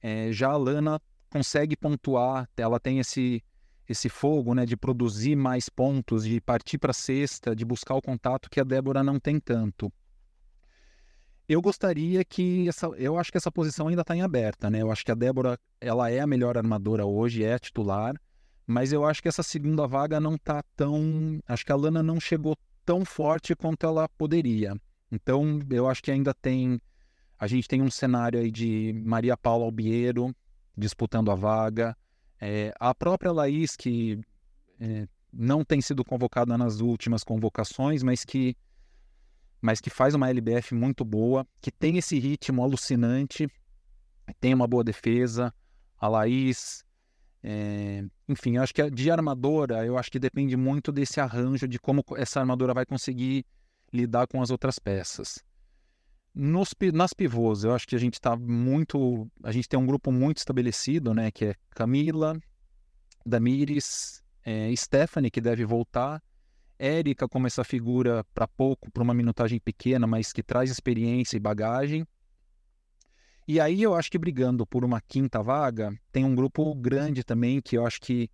É, 0.01 0.31
já 0.31 0.51
a 0.51 0.57
Lana 0.57 1.01
consegue 1.29 1.77
pontuar, 1.77 2.49
ela 2.57 2.79
tem 2.79 3.01
esse 3.01 3.43
esse 3.89 4.09
fogo, 4.09 4.55
né, 4.55 4.65
de 4.65 4.77
produzir 4.77 5.35
mais 5.35 5.69
pontos, 5.69 6.25
de 6.25 6.41
partir 6.41 6.79
para 6.79 6.93
a 6.93 6.95
cesta, 6.95 7.55
de 7.55 7.65
buscar 7.65 7.97
o 7.97 8.01
contato 8.01 8.49
que 8.49 8.61
a 8.61 8.65
Débora 8.65 9.03
não 9.03 9.19
tem 9.19 9.41
tanto. 9.41 9.93
Eu 11.49 11.61
gostaria 11.61 12.25
que 12.25 12.69
essa, 12.69 12.87
eu 12.97 13.19
acho 13.19 13.31
que 13.31 13.39
essa 13.39 13.51
posição 13.51 13.89
ainda 13.89 14.03
está 14.03 14.17
em 14.17 14.23
aberta, 14.23 14.71
né? 14.71 14.81
Eu 14.81 14.91
acho 14.91 15.05
que 15.05 15.11
a 15.11 15.15
Débora, 15.15 15.59
ela 15.81 16.11
é 16.11 16.21
a 16.21 16.27
melhor 16.27 16.57
armadora 16.57 17.05
hoje, 17.05 17.45
é 17.45 17.55
a 17.55 17.59
titular, 17.59 18.15
mas 18.67 18.93
eu 18.93 19.05
acho 19.05 19.21
que 19.21 19.29
essa 19.29 19.43
segunda 19.43 19.87
vaga 19.87 20.21
não 20.21 20.37
está 20.37 20.63
tão, 20.77 21.41
acho 21.47 21.67
que 21.67 21.73
a 21.73 21.77
Lana 21.77 22.03
não 22.03 22.21
chegou 22.21 22.57
tão 22.85 23.05
forte 23.05 23.55
quanto 23.55 23.87
ela 23.87 24.09
poderia. 24.09 24.75
Então, 25.11 25.61
eu 25.71 25.89
acho 25.89 26.03
que 26.03 26.11
ainda 26.11 26.33
tem 26.33 26.81
a 27.43 27.49
gente 27.49 27.67
tem 27.67 27.83
um 27.83 27.91
cenário 27.91 28.39
aí 28.39 28.53
de 28.53 28.93
Maria 29.05 29.37
Paula 29.37 29.65
Albiero 29.65 30.33
disputando 30.77 31.29
a 31.29 31.35
vaga, 31.35 31.97
é, 32.41 32.73
a 32.79 32.95
própria 32.95 33.33
Laís 33.33 33.75
que 33.75 34.21
é, 34.79 35.09
não 35.33 35.65
tem 35.65 35.81
sido 35.81 36.05
convocada 36.05 36.57
nas 36.57 36.79
últimas 36.79 37.25
convocações, 37.25 38.05
mas 38.05 38.25
que 38.25 38.57
mas 39.63 39.81
que 39.81 39.89
faz 39.89 40.13
uma 40.15 40.29
LBF 40.29 40.75
muito 40.75 41.05
boa, 41.05 41.47
que 41.61 41.71
tem 41.71 41.97
esse 41.97 42.19
ritmo 42.19 42.65
alucinante, 42.65 43.49
tem 44.41 44.53
uma 44.53 44.67
boa 44.67 44.83
defesa. 44.83 45.55
A 45.97 46.09
Laís, 46.09 46.85
é... 47.45 48.05
enfim, 48.29 48.59
acho 48.59 48.75
que 48.75 48.91
de 48.91 49.09
armadora, 49.09 49.87
eu 49.87 49.97
acho 49.97 50.11
que 50.11 50.19
depende 50.19 50.57
muito 50.57 50.91
desse 50.91 51.21
arranjo 51.21 51.69
de 51.69 51.79
como 51.79 52.05
essa 52.17 52.41
armadura 52.41 52.75
vai 52.75 52.85
conseguir 52.85 53.47
lidar 53.93 54.27
com 54.27 54.43
as 54.43 54.51
outras 54.51 54.81
peças. 54.81 55.39
Nos, 56.35 56.71
nas 56.93 57.13
pivôs, 57.13 57.63
eu 57.63 57.73
acho 57.73 57.87
que 57.87 57.95
a 57.95 57.99
gente 57.99 58.15
está 58.15 58.35
muito. 58.35 59.31
A 59.45 59.53
gente 59.53 59.69
tem 59.69 59.79
um 59.79 59.87
grupo 59.87 60.11
muito 60.11 60.39
estabelecido, 60.39 61.15
né? 61.15 61.31
Que 61.31 61.45
é 61.45 61.55
Camila, 61.71 62.37
Damires, 63.25 64.23
é, 64.43 64.75
Stephanie, 64.75 65.31
que 65.31 65.41
deve 65.41 65.65
voltar, 65.65 66.23
Érica 66.83 67.29
como 67.29 67.47
essa 67.47 67.63
figura 67.63 68.25
para 68.35 68.49
pouco, 68.49 68.91
para 68.91 69.03
uma 69.03 69.15
minutagem 69.15 69.61
pequena, 69.61 70.07
mas 70.07 70.33
que 70.33 70.43
traz 70.43 70.71
experiência 70.71 71.37
e 71.37 71.41
bagagem. 71.41 72.07
E 73.47 73.61
aí 73.61 73.83
eu 73.83 73.95
acho 73.95 74.11
que 74.11 74.19
brigando 74.19 74.67
por 74.67 74.85
uma 74.85 75.01
quinta 75.01 75.43
vaga, 75.43 75.93
tem 76.11 76.25
um 76.25 76.35
grupo 76.35 76.75
grande 76.75 77.23
também, 77.23 77.61
que 77.61 77.77
eu 77.77 77.87
acho 77.87 78.01
que 78.01 78.29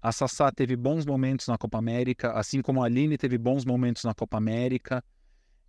a 0.00 0.10
Sassá 0.10 0.50
teve 0.50 0.74
bons 0.74 1.06
momentos 1.06 1.46
na 1.46 1.56
Copa 1.56 1.78
América, 1.78 2.32
assim 2.32 2.60
como 2.60 2.82
a 2.82 2.86
Aline 2.86 3.16
teve 3.16 3.38
bons 3.38 3.64
momentos 3.64 4.02
na 4.02 4.12
Copa 4.12 4.36
América. 4.36 5.04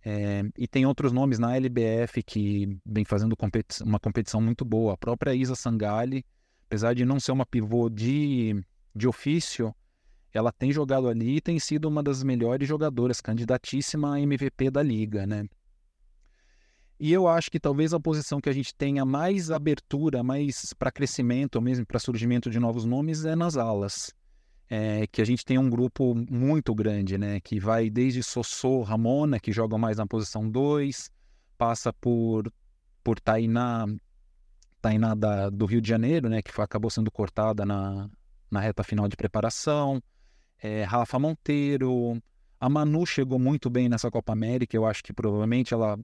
É, 0.04 0.42
e 0.58 0.66
tem 0.66 0.84
outros 0.84 1.12
nomes 1.12 1.38
na 1.38 1.56
LBF 1.56 2.22
que 2.22 2.78
vem 2.84 3.04
fazendo 3.04 3.36
competi 3.36 3.82
uma 3.82 3.98
competição 4.00 4.40
muito 4.40 4.64
boa. 4.64 4.94
A 4.94 4.96
própria 4.96 5.34
Isa 5.34 5.54
Sangali, 5.54 6.24
apesar 6.66 6.94
de 6.94 7.04
não 7.04 7.20
ser 7.20 7.32
uma 7.32 7.46
pivô 7.46 7.88
de, 7.88 8.60
de 8.94 9.06
ofício, 9.06 9.74
ela 10.34 10.50
tem 10.50 10.72
jogado 10.72 11.08
ali 11.08 11.36
e 11.36 11.40
tem 11.40 11.60
sido 11.60 11.88
uma 11.88 12.02
das 12.02 12.24
melhores 12.24 12.68
jogadoras, 12.68 13.20
candidatíssima 13.20 14.14
a 14.14 14.20
MVP 14.20 14.68
da 14.68 14.82
liga, 14.82 15.24
né? 15.24 15.46
E 16.98 17.12
eu 17.12 17.28
acho 17.28 17.50
que 17.50 17.60
talvez 17.60 17.94
a 17.94 18.00
posição 18.00 18.40
que 18.40 18.48
a 18.48 18.52
gente 18.52 18.74
tenha 18.74 19.04
mais 19.04 19.50
abertura, 19.50 20.24
mais 20.24 20.74
para 20.74 20.90
crescimento, 20.90 21.56
ou 21.56 21.62
mesmo 21.62 21.86
para 21.86 22.00
surgimento 22.00 22.50
de 22.50 22.58
novos 22.58 22.84
nomes, 22.84 23.24
é 23.24 23.36
nas 23.36 23.56
alas. 23.56 24.12
É, 24.68 25.06
que 25.06 25.20
a 25.20 25.24
gente 25.24 25.44
tem 25.44 25.58
um 25.58 25.70
grupo 25.70 26.14
muito 26.28 26.74
grande, 26.74 27.16
né? 27.16 27.38
Que 27.40 27.60
vai 27.60 27.88
desde 27.88 28.22
Sossô, 28.22 28.82
Ramona, 28.82 29.38
que 29.38 29.52
joga 29.52 29.78
mais 29.78 29.98
na 29.98 30.06
posição 30.06 30.48
2, 30.48 31.10
passa 31.56 31.92
por, 31.92 32.50
por 33.04 33.20
Tainá, 33.20 33.86
Tainá 34.80 35.14
da, 35.14 35.50
do 35.50 35.66
Rio 35.66 35.80
de 35.80 35.88
Janeiro, 35.88 36.28
né? 36.28 36.42
Que 36.42 36.52
foi, 36.52 36.64
acabou 36.64 36.90
sendo 36.90 37.10
cortada 37.10 37.64
na, 37.64 38.08
na 38.50 38.60
reta 38.60 38.82
final 38.82 39.06
de 39.06 39.16
preparação 39.16 40.02
é, 40.64 40.82
Rafa 40.82 41.18
Monteiro. 41.18 42.18
A 42.58 42.70
Manu 42.70 43.04
chegou 43.04 43.38
muito 43.38 43.68
bem 43.68 43.86
nessa 43.86 44.10
Copa 44.10 44.32
América. 44.32 44.74
Eu 44.74 44.86
acho 44.86 45.04
que 45.04 45.12
provavelmente 45.12 45.74
ela 45.74 45.98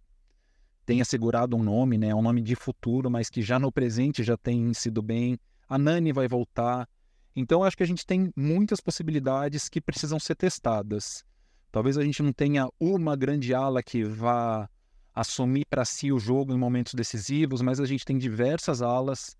tenha 0.84 1.02
segurado 1.02 1.56
um 1.56 1.62
nome, 1.62 1.96
né? 1.96 2.14
Um 2.14 2.20
nome 2.20 2.42
de 2.42 2.54
futuro, 2.54 3.10
mas 3.10 3.30
que 3.30 3.40
já 3.40 3.58
no 3.58 3.72
presente 3.72 4.22
já 4.22 4.36
tem 4.36 4.74
sido 4.74 5.00
bem. 5.00 5.38
A 5.66 5.78
Nani 5.78 6.12
vai 6.12 6.28
voltar. 6.28 6.86
Então, 7.34 7.64
acho 7.64 7.74
que 7.74 7.82
a 7.82 7.86
gente 7.86 8.04
tem 8.04 8.30
muitas 8.36 8.82
possibilidades 8.82 9.66
que 9.66 9.80
precisam 9.80 10.20
ser 10.20 10.34
testadas. 10.34 11.24
Talvez 11.72 11.96
a 11.96 12.04
gente 12.04 12.22
não 12.22 12.32
tenha 12.32 12.68
uma 12.78 13.16
grande 13.16 13.54
ala 13.54 13.82
que 13.82 14.04
vá 14.04 14.68
assumir 15.14 15.64
para 15.70 15.86
si 15.86 16.12
o 16.12 16.18
jogo 16.18 16.52
em 16.52 16.58
momentos 16.58 16.92
decisivos, 16.92 17.62
mas 17.62 17.80
a 17.80 17.86
gente 17.86 18.04
tem 18.04 18.18
diversas 18.18 18.82
alas 18.82 19.34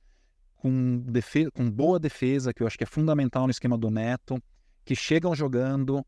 com, 0.57 1.05
com 1.53 1.71
boa 1.71 1.99
defesa, 1.99 2.55
que 2.55 2.63
eu 2.63 2.67
acho 2.67 2.79
que 2.79 2.85
é 2.85 2.87
fundamental 2.87 3.45
no 3.45 3.51
esquema 3.51 3.77
do 3.77 3.91
Neto, 3.91 4.43
que 4.85 4.95
chegam 4.95 5.35
jogando 5.35 6.05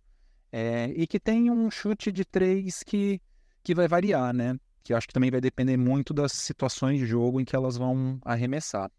é, 0.50 0.92
e 0.94 1.06
que 1.06 1.18
tem 1.18 1.50
um 1.50 1.70
chute 1.70 2.12
de 2.12 2.24
três 2.24 2.82
que, 2.82 3.20
que 3.62 3.74
vai 3.74 3.88
variar, 3.88 4.35
né? 4.35 4.58
Que 4.82 4.92
acho 4.92 5.06
que 5.06 5.14
também 5.14 5.30
vai 5.30 5.40
depender 5.40 5.76
muito 5.76 6.12
das 6.12 6.32
situações 6.32 6.98
de 6.98 7.06
jogo 7.06 7.40
em 7.40 7.44
que 7.44 7.56
elas 7.56 7.76
vão 7.76 8.18
arremessar. 8.24 8.90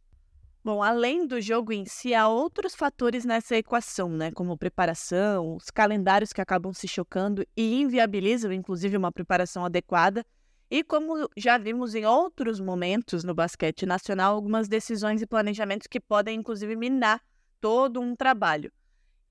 Bom, 0.63 0.81
além 0.81 1.27
do 1.27 1.41
jogo 1.41 1.73
em 1.73 1.85
si, 1.85 2.13
há 2.13 2.25
outros 2.25 2.73
fatores 2.73 3.25
nessa 3.25 3.57
equação, 3.57 4.07
né? 4.07 4.31
Como 4.31 4.57
preparação, 4.57 5.57
os 5.57 5.69
calendários 5.69 6.31
que 6.31 6.39
acabam 6.39 6.73
se 6.73 6.87
chocando 6.87 7.45
e 7.55 7.81
inviabilizam, 7.81 8.51
inclusive, 8.53 8.95
uma 8.95 9.11
preparação 9.11 9.65
adequada. 9.65 10.25
E 10.71 10.81
como 10.81 11.29
já 11.35 11.57
vimos 11.57 11.93
em 11.93 12.05
outros 12.05 12.61
momentos 12.61 13.25
no 13.25 13.35
basquete 13.35 13.85
nacional, 13.85 14.33
algumas 14.33 14.69
decisões 14.69 15.21
e 15.21 15.27
planejamentos 15.27 15.85
que 15.85 15.99
podem, 15.99 16.39
inclusive, 16.39 16.77
minar 16.77 17.21
todo 17.59 17.99
um 17.99 18.15
trabalho. 18.15 18.71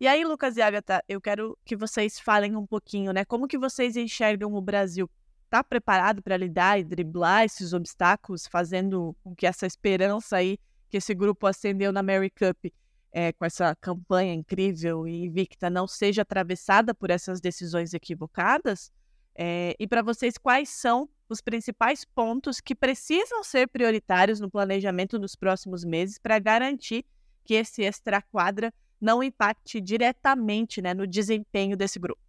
E 0.03 0.09
aí, 0.09 0.25
Lucas 0.25 0.57
e 0.57 0.61
Agatha, 0.61 1.01
eu 1.09 1.21
quero 1.21 1.57
que 1.65 1.77
vocês 1.77 2.19
falem 2.19 2.57
um 2.57 2.67
pouquinho, 2.67 3.13
né? 3.13 3.25
Como 3.25 3.47
que 3.47 3.57
vocês 3.57 3.95
enxergam 3.97 4.53
o 4.53 4.61
Brasil? 4.61 5.09
Está 5.45 5.63
preparado 5.63 6.21
para 6.21 6.37
lidar 6.37 6.77
e 6.81 6.83
driblar 6.83 7.45
esses 7.45 7.73
obstáculos, 7.73 8.49
fazendo 8.49 9.15
com 9.23 9.33
que 9.33 9.47
essa 9.47 9.65
esperança 9.65 10.39
aí 10.39 10.59
que 10.91 10.97
esse 10.97 11.15
grupo 11.15 11.47
acendeu 11.47 11.93
na 11.93 12.03
Mary 12.03 12.31
Cup 12.31 12.73
é, 13.13 13.33
com 13.33 13.45
essa 13.45 13.77
campanha 13.77 14.35
incrível 14.35 15.07
e 15.07 15.25
invicta 15.25 15.71
não 15.71 15.87
seja 15.87 16.23
atravessada 16.23 16.93
por 16.93 17.09
essas 17.09 17.41
decisões 17.41 17.95
equivocadas? 17.95 18.91
É, 19.37 19.77
e 19.79 19.87
para 19.87 20.03
vocês, 20.03 20.37
quais 20.37 20.69
são 20.69 21.09
os 21.29 21.41
principais 21.41 22.05
pontos 22.05 22.61
que 22.61 22.75
precisam 22.75 23.45
ser 23.45 23.69
prioritários 23.69 24.41
no 24.41 24.51
planejamento 24.51 25.17
dos 25.17 25.37
próximos 25.37 25.85
meses 25.85 26.19
para 26.19 26.41
garantir 26.41 27.05
que 27.45 27.55
esse 27.55 27.85
extra-quadra 27.85 28.75
não 29.03 29.21
impacte 29.21 29.81
diretamente 29.81 30.81
né, 30.81 30.95
no 30.95 31.09
desempenho 31.09 31.77
desse 31.77 31.99
grupo? 31.99 32.23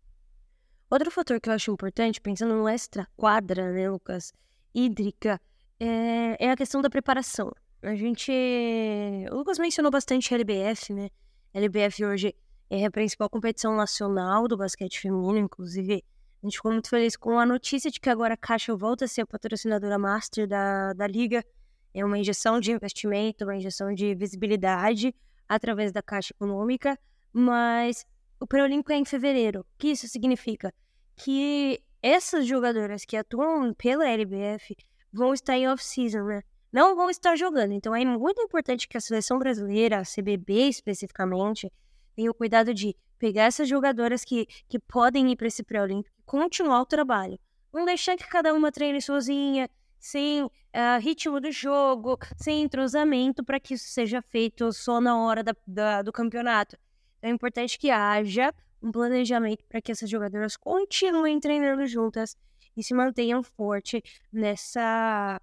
Outro 0.89 1.11
fator 1.11 1.39
que 1.39 1.47
eu 1.47 1.53
acho 1.53 1.71
importante, 1.71 2.19
pensando 2.19 2.55
no 2.55 2.67
extra-quadra, 2.67 3.71
né, 3.71 3.89
Lucas, 3.89 4.33
hídrica, 4.73 5.39
é, 5.79 6.47
é 6.47 6.51
a 6.51 6.57
questão 6.57 6.81
da 6.81 6.89
preparação. 6.89 7.51
A 7.81 7.95
gente. 7.95 8.31
O 9.31 9.35
Lucas 9.35 9.59
mencionou 9.59 9.91
bastante 9.91 10.33
a 10.33 10.37
LBF, 10.37 10.93
né? 10.93 11.09
A 11.53 11.59
LBF 11.59 12.05
hoje 12.05 12.35
é 12.69 12.85
a 12.85 12.91
principal 12.91 13.29
competição 13.29 13.75
nacional 13.75 14.47
do 14.47 14.57
basquete 14.57 14.99
feminino, 14.99 15.37
inclusive. 15.37 16.03
A 16.41 16.45
gente 16.45 16.57
ficou 16.57 16.71
muito 16.71 16.89
feliz 16.89 17.15
com 17.15 17.37
a 17.39 17.45
notícia 17.45 17.91
de 17.91 17.99
que 17.99 18.09
agora 18.09 18.33
a 18.33 18.37
Caixa 18.37 18.75
volta 18.75 19.05
a 19.05 19.07
ser 19.07 19.21
a 19.21 19.25
patrocinadora 19.25 19.97
master 19.99 20.47
da, 20.47 20.93
da 20.93 21.07
liga. 21.07 21.43
É 21.93 22.03
uma 22.03 22.17
injeção 22.17 22.59
de 22.59 22.71
investimento, 22.71 23.43
uma 23.43 23.55
injeção 23.55 23.93
de 23.93 24.15
visibilidade 24.15 25.13
através 25.55 25.91
da 25.91 26.01
Caixa 26.01 26.33
Econômica, 26.33 26.97
mas 27.31 28.05
o 28.39 28.47
pré-olímpico 28.47 28.91
é 28.91 28.97
em 28.97 29.05
fevereiro. 29.05 29.61
O 29.61 29.65
que 29.77 29.89
isso 29.89 30.07
significa? 30.07 30.73
Que 31.15 31.81
essas 32.01 32.45
jogadoras 32.45 33.05
que 33.05 33.15
atuam 33.15 33.73
pela 33.73 34.07
LBF 34.07 34.75
vão 35.11 35.33
estar 35.33 35.55
em 35.55 35.67
off-season, 35.67 36.23
né? 36.23 36.41
não 36.73 36.95
vão 36.95 37.09
estar 37.09 37.35
jogando. 37.35 37.71
Então 37.71 37.95
é 37.95 38.03
muito 38.03 38.41
importante 38.41 38.87
que 38.87 38.97
a 38.97 39.01
seleção 39.01 39.37
brasileira, 39.37 39.99
a 39.99 40.03
CBB 40.03 40.67
especificamente, 40.67 41.71
tenha 42.15 42.31
o 42.31 42.33
cuidado 42.33 42.73
de 42.73 42.95
pegar 43.19 43.43
essas 43.43 43.69
jogadoras 43.69 44.25
que, 44.25 44.47
que 44.67 44.79
podem 44.79 45.31
ir 45.31 45.35
para 45.35 45.47
esse 45.47 45.63
pré-olímpico 45.63 46.15
e 46.19 46.23
continuar 46.23 46.81
o 46.81 46.85
trabalho. 46.85 47.39
Não 47.71 47.85
deixar 47.85 48.17
que 48.17 48.27
cada 48.27 48.53
uma 48.53 48.71
treine 48.71 49.01
sozinha, 49.01 49.69
sem 50.03 50.43
uh, 50.43 50.49
ritmo 50.99 51.39
do 51.39 51.49
jogo, 51.49 52.19
sem 52.35 52.61
entrosamento, 52.61 53.41
para 53.41 53.57
que 53.57 53.75
isso 53.75 53.87
seja 53.87 54.21
feito 54.21 54.69
só 54.73 54.99
na 54.99 55.17
hora 55.17 55.41
da, 55.41 55.55
da, 55.65 56.01
do 56.01 56.11
campeonato. 56.11 56.75
Então 57.17 57.31
é 57.31 57.33
importante 57.33 57.79
que 57.79 57.89
haja 57.89 58.53
um 58.81 58.91
planejamento 58.91 59.63
para 59.63 59.81
que 59.81 59.93
essas 59.93 60.09
jogadoras 60.09 60.57
continuem 60.57 61.39
treinando 61.39 61.87
juntas 61.87 62.35
e 62.75 62.83
se 62.83 62.93
mantenham 62.93 63.41
forte 63.41 64.03
nessa 64.29 65.39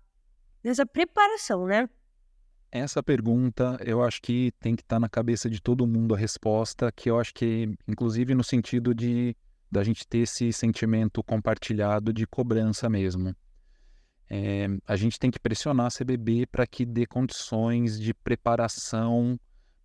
nessa 0.63 0.85
preparação, 0.85 1.65
né? 1.65 1.89
Essa 2.71 3.03
pergunta, 3.03 3.79
eu 3.83 4.03
acho 4.03 4.21
que 4.21 4.53
tem 4.61 4.77
que 4.77 4.83
estar 4.83 4.97
tá 4.97 5.01
na 5.01 5.09
cabeça 5.09 5.49
de 5.49 5.59
todo 5.59 5.87
mundo 5.87 6.15
a 6.15 6.19
resposta, 6.19 6.93
que 6.93 7.09
eu 7.09 7.19
acho 7.19 7.33
que, 7.33 7.75
inclusive 7.89 8.35
no 8.35 8.45
sentido 8.45 8.95
de 8.95 9.35
da 9.73 9.83
gente 9.83 10.07
ter 10.07 10.19
esse 10.19 10.53
sentimento 10.53 11.25
compartilhado 11.25 12.13
de 12.13 12.27
cobrança 12.27 12.91
mesmo. 12.91 13.35
É, 14.33 14.69
a 14.87 14.95
gente 14.95 15.19
tem 15.19 15.29
que 15.29 15.41
pressionar 15.41 15.87
a 15.87 15.91
CBB 15.91 16.47
para 16.47 16.65
que 16.65 16.87
dê 16.87 17.05
condições 17.05 17.99
de 17.99 18.15
preparação 18.15 19.39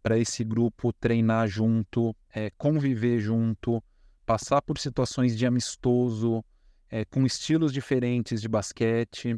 para 0.04 0.20
esse 0.20 0.44
grupo 0.44 0.94
treinar 0.94 1.48
junto, 1.48 2.16
é, 2.32 2.52
conviver 2.52 3.20
junto, 3.20 3.84
passar 4.24 4.62
por 4.62 4.78
situações 4.78 5.36
de 5.36 5.48
amistoso, 5.48 6.46
é, 6.92 7.04
com 7.06 7.26
estilos 7.26 7.74
diferentes 7.74 8.40
de 8.40 8.48
basquete. 8.48 9.36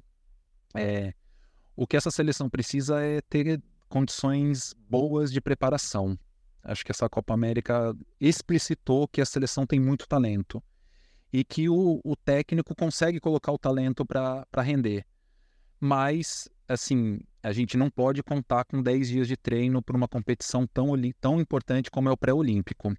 O 1.74 1.88
que 1.88 1.96
essa 1.96 2.12
seleção 2.12 2.50
precisa 2.50 3.02
é 3.02 3.22
ter 3.22 3.62
condições 3.88 4.76
boas 4.90 5.32
de 5.32 5.40
preparação. 5.40 6.20
Acho 6.62 6.84
que 6.84 6.92
essa 6.92 7.08
Copa 7.08 7.34
América 7.34 7.96
explicitou 8.20 9.08
que 9.08 9.22
a 9.22 9.26
seleção 9.26 9.66
tem 9.66 9.80
muito 9.80 10.06
talento 10.06 10.62
e 11.32 11.44
que 11.44 11.70
o, 11.70 12.00
o 12.04 12.16
técnico 12.16 12.76
consegue 12.76 13.20
colocar 13.20 13.52
o 13.52 13.58
talento 13.58 14.06
para 14.06 14.62
render. 14.62 15.06
Mas, 15.80 16.50
assim, 16.68 17.20
a 17.44 17.52
gente 17.52 17.78
não 17.78 17.90
pode 17.90 18.24
contar 18.24 18.66
com 18.66 18.82
10 18.82 19.08
dias 19.08 19.28
de 19.28 19.38
treino 19.38 19.82
para 19.82 19.96
uma 19.96 20.08
competição 20.08 20.66
tão, 20.68 20.94
tão 21.20 21.40
importante 21.40 21.92
como 21.92 22.10
é 22.10 22.12
o 22.12 22.18
pré-olímpico. 22.18 22.96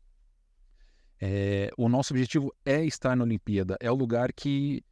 É, 1.20 1.70
o 1.76 1.88
nosso 1.88 2.12
objetivo 2.12 2.54
é 2.64 2.84
estar 2.84 3.16
na 3.16 3.24
Olimpíada, 3.24 3.76
é 3.80 3.90
o 3.90 3.94
lugar 3.94 4.32
que 4.32 4.84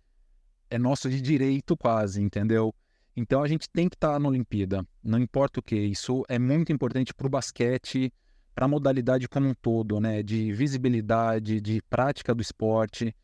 é 0.68 0.76
nosso 0.76 1.08
de 1.08 1.20
direito 1.20 1.76
quase, 1.76 2.20
entendeu? 2.20 2.74
Então 3.16 3.42
a 3.42 3.48
gente 3.48 3.68
tem 3.70 3.88
que 3.88 3.94
estar 3.94 4.14
tá 4.14 4.18
na 4.18 4.28
Olimpíada, 4.28 4.84
não 5.02 5.18
importa 5.18 5.60
o 5.60 5.62
que. 5.62 5.76
Isso 5.76 6.24
é 6.28 6.38
muito 6.38 6.72
importante 6.72 7.14
para 7.14 7.26
o 7.26 7.30
basquete, 7.30 8.12
para 8.54 8.66
a 8.66 8.68
modalidade 8.68 9.28
como 9.28 9.48
um 9.48 9.54
todo, 9.54 10.00
né? 10.00 10.22
De 10.22 10.52
visibilidade, 10.52 11.60
de 11.60 11.80
prática 11.88 12.34
do 12.34 12.42
esporte. 12.42 13.14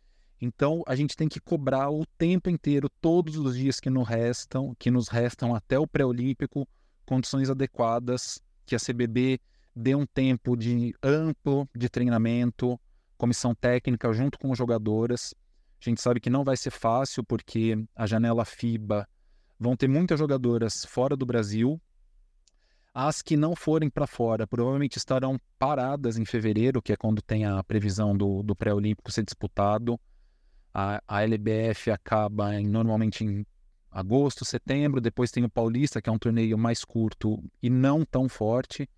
Então 0.45 0.83
a 0.89 0.97
gente 0.97 1.17
tem 1.17 1.29
que 1.29 1.39
cobrar 1.39 1.89
o 1.89 2.05
tempo 2.19 2.51
inteiro, 2.51 2.91
todos 3.01 3.37
os 3.37 3.57
dias 3.57 3.79
que 3.79 3.89
nos 3.89 4.09
restam, 4.09 4.75
que 4.77 4.91
nos 4.91 5.07
restam 5.07 5.55
até 5.55 5.79
o 5.79 5.87
pré-olímpico, 5.87 6.67
condições 7.07 7.49
adequadas, 7.49 8.43
que 8.67 8.75
a 8.75 8.79
CBB 8.81 9.39
dê 9.75 9.95
um 9.95 10.05
tempo 10.05 10.57
de 10.57 10.93
amplo 11.01 11.69
de 11.73 11.89
treinamento, 11.89 12.77
comissão 13.17 13.55
técnica 13.55 14.13
junto 14.13 14.37
com 14.37 14.53
jogadoras. 14.53 15.33
A 15.81 15.89
gente 15.89 16.01
sabe 16.01 16.19
que 16.19 16.29
não 16.29 16.43
vai 16.43 16.57
ser 16.57 16.73
fácil 16.73 17.23
porque 17.23 17.77
a 17.95 18.05
janela 18.05 18.45
FIBA 18.45 19.09
vão 19.61 19.77
ter 19.77 19.87
muitas 19.87 20.19
jogadoras 20.19 20.85
fora 20.87 21.17
do 21.17 21.25
Brasil. 21.25 21.81
As 22.93 23.23
que 23.23 23.37
não 23.37 23.55
forem 23.55 23.89
para 23.89 24.09
fora 24.09 24.45
provavelmente 24.45 24.99
estarão 24.99 25.39
paradas 25.57 26.19
em 26.19 26.25
fevereiro, 26.25 26.83
que 26.83 26.93
é 26.93 26.97
quando 26.97 27.23
tem 27.23 27.45
a 27.45 27.63
previsão 27.63 28.17
do, 28.17 28.43
do 28.43 28.57
pré-olímpico 28.57 29.13
ser 29.13 29.23
disputado. 29.23 30.01
A, 30.73 31.03
a 31.07 31.23
LBF 31.23 31.91
acaba 31.91 32.59
em, 32.59 32.67
normalmente 32.67 33.25
em 33.25 33.47
agosto, 33.91 34.45
setembro. 34.45 35.01
Depois 35.01 35.31
tem 35.31 35.45
o 35.45 35.51
Paulista, 35.51 36.01
que 36.01 36.09
é 36.09 36.13
um 36.13 36.19
torneio 36.19 36.57
mais 36.57 36.85
curto 36.85 37.43
e 37.63 37.69
não 37.69 38.05
tão 38.05 38.29
forte. 38.29 38.89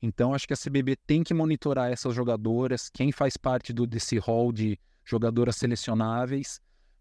Então 0.00 0.32
acho 0.32 0.46
que 0.46 0.54
a 0.54 0.56
CBB 0.56 0.96
tem 1.06 1.24
que 1.24 1.34
monitorar 1.34 1.90
essas 1.90 2.14
jogadoras, 2.14 2.88
quem 2.88 3.10
faz 3.10 3.36
parte 3.36 3.72
do, 3.72 3.86
desse 3.86 4.16
hall 4.18 4.52
de 4.52 4.78
jogadoras 5.04 5.56
selecionáveis, 5.56 6.60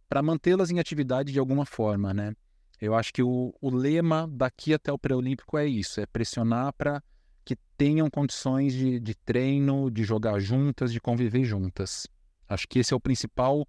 para 0.09 0.23
mantê-las 0.23 0.71
em 0.71 0.79
atividade 0.79 1.31
de 1.31 1.39
alguma 1.39 1.65
forma, 1.65 2.13
né? 2.13 2.33
Eu 2.79 2.95
acho 2.95 3.11
que 3.13 3.21
o, 3.21 3.53
o 3.59 3.69
lema 3.69 4.27
daqui 4.31 4.73
até 4.73 4.91
o 4.91 4.97
pré-olímpico 4.97 5.57
é 5.57 5.65
isso: 5.65 5.99
é 5.99 6.05
pressionar 6.05 6.73
para 6.73 7.03
que 7.43 7.55
tenham 7.77 8.09
condições 8.09 8.73
de, 8.73 8.99
de 8.99 9.15
treino, 9.15 9.89
de 9.91 10.03
jogar 10.03 10.39
juntas, 10.39 10.91
de 10.91 10.99
conviver 10.99 11.43
juntas. 11.43 12.07
Acho 12.47 12.67
que 12.67 12.79
esse 12.79 12.93
é 12.93 12.95
o 12.95 12.99
principal 12.99 13.67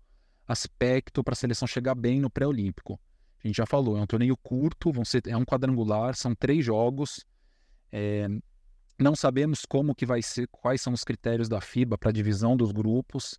aspecto 0.49 1.23
para 1.23 1.35
a 1.35 1.37
seleção 1.37 1.69
chegar 1.69 1.95
bem 1.95 2.19
no 2.19 2.31
pré-olímpico. 2.31 2.99
A 3.45 3.47
gente 3.47 3.57
já 3.57 3.67
falou, 3.67 3.97
é 3.97 4.01
um 4.01 4.07
torneio 4.07 4.37
curto, 4.37 4.91
vão 4.91 5.05
ser, 5.05 5.23
é 5.29 5.37
um 5.37 5.45
quadrangular, 5.45 6.17
são 6.17 6.35
três 6.35 6.65
jogos. 6.65 7.25
É, 7.93 8.27
não 8.99 9.15
sabemos 9.15 9.65
como 9.65 9.95
que 9.95 10.07
vai 10.07 10.23
ser, 10.23 10.49
quais 10.49 10.81
são 10.81 10.93
os 10.93 11.05
critérios 11.05 11.49
da 11.49 11.61
FIBA 11.61 11.97
para 11.97 12.09
a 12.09 12.13
divisão 12.13 12.57
dos 12.57 12.73
grupos. 12.73 13.39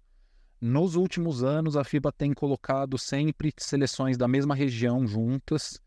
Nos 0.61 0.95
últimos 0.95 1.43
anos, 1.43 1.75
a 1.75 1.83
FIBA 1.83 2.11
tem 2.11 2.33
colocado 2.33 2.97
sempre 2.97 3.53
seleções 3.57 4.17
da 4.17 4.27
mesma 4.27 4.55
região 4.55 5.05
juntas. 5.05 5.81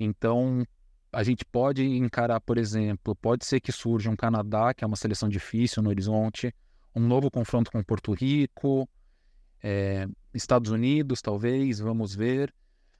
Então, 0.00 0.66
a 1.12 1.22
gente 1.22 1.44
pode 1.44 1.84
encarar, 1.84 2.40
por 2.40 2.58
exemplo, 2.58 3.14
pode 3.14 3.44
ser 3.44 3.60
que 3.60 3.70
surja 3.70 4.10
um 4.10 4.16
Canadá, 4.16 4.74
que 4.74 4.82
é 4.82 4.86
uma 4.86 4.96
seleção 4.96 5.28
difícil 5.28 5.82
no 5.82 5.90
horizonte, 5.90 6.52
um 6.94 7.00
novo 7.00 7.30
confronto 7.30 7.70
com 7.70 7.82
Porto 7.82 8.12
Rico, 8.12 8.88
é, 9.62 10.08
Estados 10.34 10.70
Unidos, 10.70 11.22
talvez, 11.22 11.78
vamos 11.78 12.14
ver. 12.14 12.52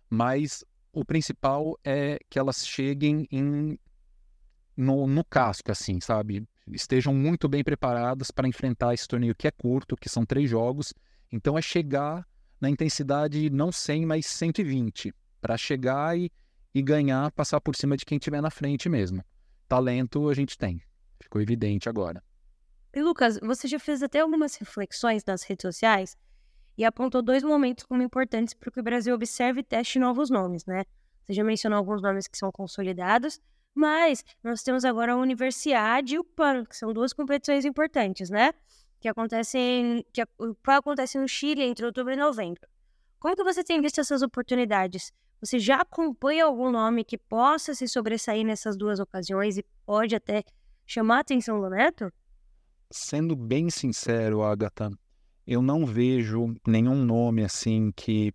mas 0.08 0.64
o 0.92 1.04
principal 1.04 1.76
é 1.84 2.18
que 2.30 2.38
elas 2.38 2.66
cheguem 2.66 3.26
em, 3.30 3.76
no, 4.76 5.06
no 5.06 5.24
casco, 5.24 5.72
assim, 5.72 6.00
sabe? 6.00 6.46
Estejam 6.68 7.12
muito 7.12 7.48
bem 7.48 7.64
preparadas 7.64 8.30
para 8.30 8.48
enfrentar 8.48 8.94
esse 8.94 9.06
torneio 9.08 9.34
que 9.34 9.48
é 9.48 9.50
curto, 9.50 9.96
que 9.96 10.08
são 10.08 10.24
três 10.24 10.48
jogos. 10.48 10.94
Então 11.32 11.58
é 11.58 11.62
chegar 11.62 12.24
na 12.60 12.70
intensidade 12.70 13.50
não 13.50 13.72
100, 13.72 14.06
mas 14.06 14.26
120, 14.26 15.12
para 15.40 15.56
chegar 15.56 16.16
e, 16.16 16.30
e 16.72 16.80
ganhar, 16.80 17.30
passar 17.32 17.60
por 17.60 17.74
cima 17.74 17.96
de 17.96 18.04
quem 18.04 18.16
estiver 18.16 18.40
na 18.40 18.50
frente 18.50 18.88
mesmo. 18.88 19.22
Talento 19.68 20.28
a 20.28 20.34
gente 20.34 20.56
tem, 20.56 20.80
ficou 21.20 21.42
evidente 21.42 21.88
agora. 21.88 22.22
E 22.94 23.02
Lucas, 23.02 23.38
você 23.42 23.66
já 23.66 23.80
fez 23.80 24.02
até 24.02 24.20
algumas 24.20 24.54
reflexões 24.54 25.24
nas 25.24 25.42
redes 25.42 25.62
sociais 25.62 26.16
e 26.76 26.84
apontou 26.84 27.22
dois 27.22 27.42
momentos 27.42 27.84
como 27.84 28.02
importantes 28.02 28.54
para 28.54 28.70
que 28.70 28.80
o 28.80 28.82
Brasil 28.82 29.14
observe 29.14 29.60
e 29.60 29.64
teste 29.64 29.98
novos 29.98 30.30
nomes, 30.30 30.64
né? 30.66 30.84
Você 31.24 31.32
já 31.32 31.44
mencionou 31.44 31.78
alguns 31.78 32.02
nomes 32.02 32.26
que 32.26 32.36
são 32.36 32.50
consolidados, 32.52 33.40
mas 33.74 34.24
nós 34.42 34.62
temos 34.62 34.84
agora 34.84 35.12
a 35.12 35.16
Universidade 35.16 36.14
e 36.14 36.18
o 36.18 36.24
PAN, 36.24 36.64
que 36.64 36.76
são 36.76 36.92
duas 36.92 37.12
competições 37.12 37.64
importantes, 37.64 38.30
né? 38.30 38.52
Que 39.00 39.08
acontecem, 39.08 40.04
que 40.12 40.22
o 40.38 40.54
PAN 40.54 40.76
acontece 40.76 41.18
no 41.18 41.26
Chile 41.26 41.62
entre 41.62 41.86
outubro 41.86 42.12
e 42.12 42.16
novembro. 42.16 42.68
Como 43.18 43.34
que 43.34 43.42
você 43.42 43.64
tem 43.64 43.80
visto 43.80 44.00
essas 44.00 44.22
oportunidades? 44.22 45.12
Você 45.40 45.58
já 45.58 45.76
acompanha 45.76 46.44
algum 46.44 46.70
nome 46.70 47.04
que 47.04 47.18
possa 47.18 47.74
se 47.74 47.88
sobressair 47.88 48.44
nessas 48.46 48.76
duas 48.76 49.00
ocasiões 49.00 49.58
e 49.58 49.64
pode 49.84 50.14
até 50.14 50.44
chamar 50.86 51.18
a 51.18 51.20
atenção 51.20 51.60
do 51.60 51.68
Neto? 51.68 52.12
Sendo 52.90 53.34
bem 53.34 53.70
sincero, 53.70 54.42
Agatha, 54.42 54.90
eu 55.46 55.60
não 55.60 55.84
vejo 55.84 56.54
nenhum 56.66 57.04
nome 57.04 57.44
assim 57.44 57.92
que, 57.94 58.32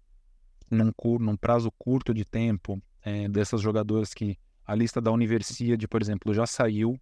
num, 0.69 0.91
num 1.19 1.36
prazo 1.36 1.72
curto 1.78 2.13
de 2.13 2.24
tempo, 2.24 2.82
é, 3.02 3.28
dessas 3.28 3.62
jogadoras 3.62 4.13
que 4.13 4.38
a 4.65 4.76
lista 4.76 5.02
da 5.02 5.12
Universidade, 5.12 5.88
por 5.88 6.02
exemplo, 6.02 6.34
já 6.34 6.45
saiu. 6.45 7.00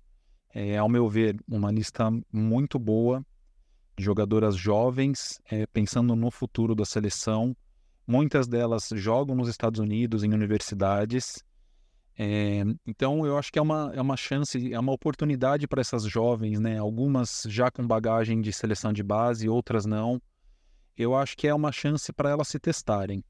É, 0.54 0.78
ao 0.78 0.88
meu 0.88 1.10
ver, 1.10 1.38
uma 1.48 1.72
lista 1.72 2.10
muito 2.32 2.80
boa 2.80 3.26
de 3.98 4.04
jogadoras 4.04 4.56
jovens, 4.56 5.42
é, 5.52 5.66
pensando 5.68 6.16
no 6.16 6.32
futuro 6.32 6.74
da 6.74 6.86
seleção. 6.86 7.56
Muitas 8.08 8.48
delas 8.48 8.90
jogam 8.94 9.36
nos 9.36 9.50
Estados 9.50 9.80
Unidos, 9.80 10.24
em 10.24 10.34
universidades. 10.34 11.44
É, 12.20 12.64
então, 12.86 13.26
eu 13.28 13.38
acho 13.38 13.52
que 13.52 13.60
é 13.60 13.62
uma, 13.62 13.92
é 13.94 14.02
uma 14.02 14.18
chance, 14.18 14.74
é 14.74 14.80
uma 14.80 14.92
oportunidade 14.92 15.68
para 15.68 15.82
essas 15.82 16.04
jovens, 16.04 16.60
né? 16.60 16.80
Algumas 16.80 17.44
já 17.48 17.70
com 17.70 17.86
bagagem 17.86 18.42
de 18.42 18.52
seleção 18.52 18.92
de 18.92 19.04
base, 19.04 19.48
outras 19.48 19.86
não. 19.86 20.20
Eu 20.98 21.16
acho 21.16 21.38
que 21.38 21.48
é 21.48 21.54
uma 21.54 21.72
chance 21.72 22.12
para 22.12 22.32
elas 22.32 22.48
se 22.48 22.60
testarem. 22.60 23.24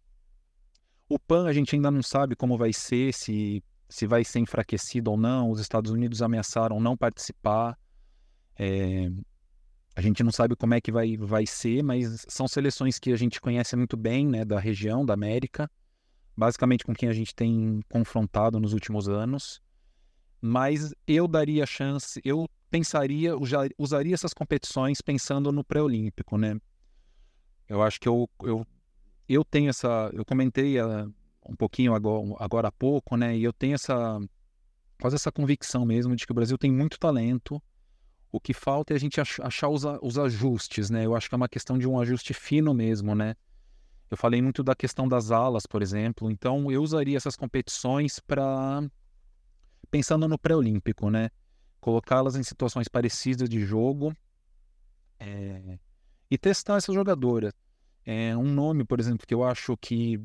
O 1.09 1.19
PAN 1.19 1.47
a 1.47 1.53
gente 1.53 1.75
ainda 1.75 1.91
não 1.91 2.01
sabe 2.01 2.35
como 2.35 2.57
vai 2.57 2.71
ser, 2.71 3.13
se, 3.13 3.61
se 3.89 4.07
vai 4.07 4.23
ser 4.23 4.39
enfraquecido 4.39 5.11
ou 5.11 5.17
não. 5.17 5.51
Os 5.51 5.59
Estados 5.59 5.91
Unidos 5.91 6.21
ameaçaram 6.21 6.79
não 6.79 6.95
participar. 6.95 7.77
É, 8.57 9.09
a 9.97 10.01
gente 10.01 10.23
não 10.23 10.31
sabe 10.31 10.55
como 10.55 10.73
é 10.73 10.79
que 10.79 10.93
vai, 10.93 11.17
vai 11.17 11.45
ser, 11.45 11.83
mas 11.83 12.25
são 12.29 12.47
seleções 12.47 12.99
que 12.99 13.11
a 13.11 13.17
gente 13.17 13.41
conhece 13.41 13.75
muito 13.75 13.97
bem, 13.97 14.25
né, 14.25 14.45
da 14.45 14.59
região, 14.59 15.05
da 15.05 15.13
América, 15.13 15.69
basicamente 16.37 16.85
com 16.85 16.93
quem 16.93 17.09
a 17.09 17.13
gente 17.13 17.33
tem 17.33 17.81
confrontado 17.89 18.59
nos 18.59 18.73
últimos 18.73 19.09
anos. 19.09 19.59
Mas 20.39 20.93
eu 21.07 21.27
daria 21.27 21.65
chance, 21.65 22.21
eu 22.23 22.47
pensaria, 22.69 23.33
usaria 23.77 24.13
essas 24.13 24.33
competições 24.33 25.01
pensando 25.01 25.51
no 25.51 25.63
pré-olímpico, 25.63 26.37
né? 26.37 26.59
Eu 27.67 27.81
acho 27.81 27.99
que 27.99 28.07
eu, 28.07 28.29
eu, 28.43 28.65
eu 29.27 29.43
tenho 29.43 29.69
essa, 29.69 30.11
eu 30.13 30.23
comentei 30.23 30.79
uh, 30.79 31.11
um 31.49 31.55
pouquinho 31.55 31.95
agora, 31.95 32.35
agora 32.39 32.67
há 32.67 32.71
pouco, 32.71 33.17
né? 33.17 33.35
E 33.35 33.43
eu 33.43 33.51
tenho 33.51 33.73
essa, 33.73 34.19
quase 35.01 35.15
essa 35.15 35.31
convicção 35.31 35.85
mesmo 35.85 36.15
de 36.15 36.25
que 36.25 36.31
o 36.31 36.35
Brasil 36.35 36.57
tem 36.57 36.71
muito 36.71 36.99
talento, 36.99 37.59
o 38.31 38.39
que 38.39 38.53
falta 38.53 38.93
é 38.93 38.95
a 38.95 38.99
gente 38.99 39.19
achar 39.19 39.69
os, 39.69 39.83
os 40.03 40.19
ajustes, 40.19 40.91
né? 40.91 41.03
Eu 41.03 41.15
acho 41.15 41.27
que 41.27 41.33
é 41.33 41.37
uma 41.37 41.49
questão 41.49 41.79
de 41.79 41.87
um 41.87 41.99
ajuste 41.99 42.33
fino 42.33 42.75
mesmo, 42.75 43.15
né? 43.15 43.35
Eu 44.09 44.17
falei 44.17 44.41
muito 44.41 44.63
da 44.63 44.75
questão 44.75 45.07
das 45.07 45.31
alas, 45.31 45.65
por 45.65 45.81
exemplo. 45.81 46.31
Então, 46.31 46.71
eu 46.71 46.81
usaria 46.81 47.17
essas 47.17 47.35
competições 47.35 48.19
para 48.19 48.81
pensando 49.91 50.27
no 50.27 50.37
pré-olímpico, 50.37 51.09
né? 51.09 51.29
Colocá-las 51.79 52.35
em 52.35 52.43
situações 52.43 52.87
parecidas 52.87 53.47
de 53.49 53.65
jogo 53.65 54.15
é... 55.19 55.77
e 56.29 56.37
testar 56.37 56.77
essa 56.77 56.93
jogadora. 56.93 57.53
É 58.05 58.35
um 58.35 58.49
nome, 58.51 58.85
por 58.85 58.99
exemplo, 58.99 59.27
que 59.27 59.33
eu 59.33 59.43
acho 59.43 59.75
que 59.77 60.21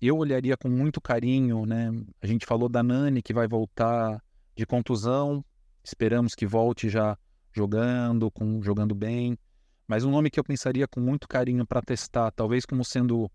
eu 0.00 0.16
olharia 0.18 0.56
com 0.56 0.68
muito 0.68 1.00
carinho, 1.00 1.66
né? 1.66 1.90
A 2.20 2.26
gente 2.26 2.46
falou 2.46 2.68
da 2.68 2.82
Nani 2.82 3.22
que 3.22 3.34
vai 3.34 3.48
voltar 3.48 4.22
de 4.54 4.64
contusão. 4.64 5.44
Esperamos 5.82 6.34
que 6.34 6.46
volte 6.46 6.88
já 6.88 7.18
jogando, 7.52 8.30
com, 8.30 8.62
jogando 8.62 8.94
bem. 8.94 9.38
Mas 9.86 10.04
um 10.04 10.10
nome 10.10 10.30
que 10.30 10.40
eu 10.40 10.44
pensaria 10.44 10.86
com 10.88 11.00
muito 11.00 11.28
carinho 11.28 11.64
para 11.66 11.80
testar, 11.80 12.30
talvez 12.32 12.66
como 12.66 12.84
sendo 12.84 13.30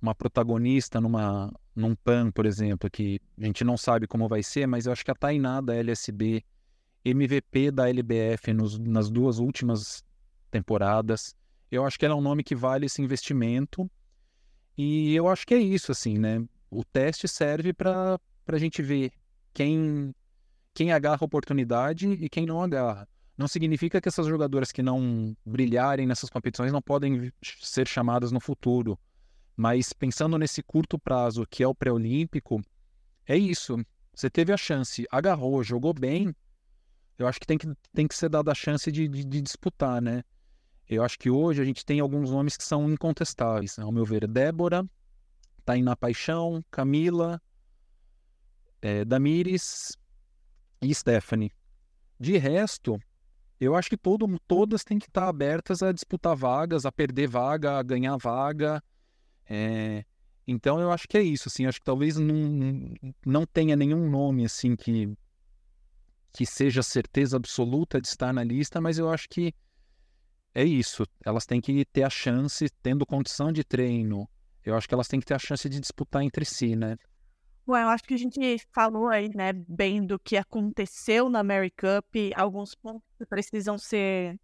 uma 0.00 0.14
protagonista 0.14 1.00
numa, 1.00 1.52
num 1.76 1.94
PAN, 1.94 2.30
por 2.30 2.46
exemplo, 2.46 2.90
que 2.90 3.20
a 3.38 3.44
gente 3.44 3.62
não 3.62 3.76
sabe 3.76 4.06
como 4.06 4.28
vai 4.28 4.42
ser, 4.42 4.66
mas 4.66 4.86
eu 4.86 4.92
acho 4.92 5.04
que 5.04 5.10
a 5.10 5.14
Tainá 5.14 5.60
da 5.60 5.74
LSB, 5.76 6.42
MVP 7.04 7.70
da 7.70 7.88
LBF 7.88 8.52
nos, 8.52 8.78
nas 8.78 9.10
duas 9.10 9.38
últimas 9.38 10.02
temporadas, 10.50 11.36
eu 11.70 11.86
acho 11.86 11.98
que 11.98 12.04
ela 12.04 12.14
é 12.14 12.18
um 12.18 12.22
nome 12.22 12.42
que 12.42 12.54
vale 12.54 12.86
esse 12.86 13.00
investimento. 13.00 13.90
E 14.76 15.14
eu 15.14 15.28
acho 15.28 15.46
que 15.46 15.54
é 15.54 15.58
isso, 15.58 15.92
assim, 15.92 16.18
né? 16.18 16.44
O 16.70 16.84
teste 16.84 17.28
serve 17.28 17.72
para 17.72 18.18
a 18.46 18.58
gente 18.58 18.82
ver 18.82 19.12
quem, 19.54 20.14
quem 20.74 20.92
agarra 20.92 21.18
a 21.20 21.24
oportunidade 21.24 22.08
e 22.08 22.28
quem 22.28 22.44
não 22.44 22.62
agarra. 22.62 23.08
Não 23.36 23.48
significa 23.48 24.00
que 24.00 24.08
essas 24.08 24.26
jogadoras 24.26 24.70
que 24.70 24.82
não 24.82 25.36
brilharem 25.44 26.06
nessas 26.06 26.28
competições 26.28 26.72
não 26.72 26.82
podem 26.82 27.32
ser 27.42 27.88
chamadas 27.88 28.30
no 28.30 28.40
futuro. 28.40 28.98
Mas 29.56 29.92
pensando 29.92 30.38
nesse 30.38 30.62
curto 30.62 30.98
prazo 30.98 31.46
que 31.48 31.62
é 31.62 31.66
o 31.66 31.74
pré-olímpico, 31.74 32.62
é 33.26 33.36
isso. 33.36 33.76
Você 34.14 34.28
teve 34.28 34.52
a 34.52 34.56
chance, 34.56 35.06
agarrou, 35.10 35.62
jogou 35.62 35.94
bem. 35.94 36.34
Eu 37.18 37.26
acho 37.26 37.40
que 37.40 37.46
tem 37.46 37.56
que, 37.56 37.66
tem 37.92 38.06
que 38.06 38.14
ser 38.14 38.28
dada 38.28 38.52
a 38.52 38.54
chance 38.54 38.90
de, 38.90 39.08
de, 39.08 39.24
de 39.24 39.40
disputar, 39.40 40.00
né? 40.02 40.22
Eu 40.88 41.02
acho 41.02 41.18
que 41.18 41.30
hoje 41.30 41.62
a 41.62 41.64
gente 41.64 41.84
tem 41.86 42.00
alguns 42.00 42.30
nomes 42.30 42.56
que 42.56 42.64
são 42.64 42.90
incontestáveis, 42.90 43.78
ao 43.78 43.92
meu 43.92 44.04
ver. 44.04 44.26
Débora, 44.26 44.84
Tainá 45.64 45.96
Paixão, 45.96 46.62
Camila, 46.70 47.40
é, 48.80 49.04
Damires 49.04 49.96
e 50.82 50.94
Stephanie. 50.94 51.52
De 52.18 52.36
resto, 52.36 53.00
eu 53.64 53.76
acho 53.76 53.88
que 53.88 53.96
todo, 53.96 54.26
todas 54.46 54.82
têm 54.82 54.98
que 54.98 55.06
estar 55.06 55.28
abertas 55.28 55.82
a 55.82 55.92
disputar 55.92 56.34
vagas, 56.34 56.84
a 56.84 56.92
perder 56.92 57.28
vaga, 57.28 57.78
a 57.78 57.82
ganhar 57.82 58.16
vaga. 58.16 58.82
É... 59.48 60.04
Então 60.46 60.80
eu 60.80 60.90
acho 60.90 61.06
que 61.06 61.16
é 61.16 61.22
isso, 61.22 61.48
assim, 61.48 61.66
acho 61.66 61.78
que 61.78 61.84
talvez 61.84 62.16
não, 62.16 62.94
não 63.24 63.46
tenha 63.46 63.76
nenhum 63.76 64.10
nome 64.10 64.44
assim 64.44 64.74
que, 64.74 65.16
que 66.32 66.44
seja 66.44 66.82
certeza 66.82 67.36
absoluta 67.36 68.00
de 68.00 68.08
estar 68.08 68.32
na 68.32 68.42
lista, 68.42 68.80
mas 68.80 68.98
eu 68.98 69.08
acho 69.08 69.28
que 69.28 69.54
é 70.52 70.64
isso. 70.64 71.06
Elas 71.24 71.46
têm 71.46 71.60
que 71.60 71.84
ter 71.84 72.02
a 72.02 72.10
chance, 72.10 72.68
tendo 72.82 73.06
condição 73.06 73.52
de 73.52 73.62
treino, 73.62 74.28
eu 74.64 74.76
acho 74.76 74.88
que 74.88 74.94
elas 74.94 75.08
têm 75.08 75.20
que 75.20 75.26
ter 75.26 75.34
a 75.34 75.38
chance 75.38 75.68
de 75.68 75.78
disputar 75.80 76.22
entre 76.22 76.44
si, 76.44 76.74
né? 76.74 76.96
Bom, 77.64 77.76
eu 77.76 77.88
acho 77.88 78.02
que 78.02 78.14
a 78.14 78.18
gente 78.18 78.40
falou 78.72 79.08
aí, 79.08 79.28
né, 79.28 79.52
bem 79.52 80.04
do 80.04 80.18
que 80.18 80.36
aconteceu 80.36 81.28
na 81.28 81.44
Mary 81.44 81.70
Cup, 81.70 82.12
alguns 82.34 82.74
pontos 82.74 83.06
que 83.16 83.24
precisam 83.24 83.78
ser 83.78 84.36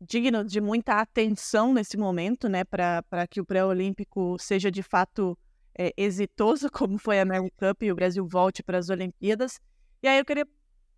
dignos 0.00 0.50
de 0.50 0.60
muita 0.60 1.00
atenção 1.00 1.74
nesse 1.74 1.96
momento, 1.96 2.48
né, 2.48 2.62
para 2.62 3.26
que 3.28 3.40
o 3.40 3.44
pré-olímpico 3.44 4.36
seja 4.38 4.70
de 4.70 4.84
fato 4.84 5.36
é, 5.76 5.92
exitoso, 5.96 6.70
como 6.72 6.96
foi 6.96 7.18
a 7.18 7.24
Mary 7.24 7.50
Cup 7.58 7.82
e 7.82 7.90
o 7.90 7.94
Brasil 7.96 8.24
volte 8.26 8.62
para 8.62 8.78
as 8.78 8.88
Olimpíadas. 8.88 9.60
E 10.00 10.06
aí 10.06 10.18
eu 10.18 10.24
queria 10.24 10.46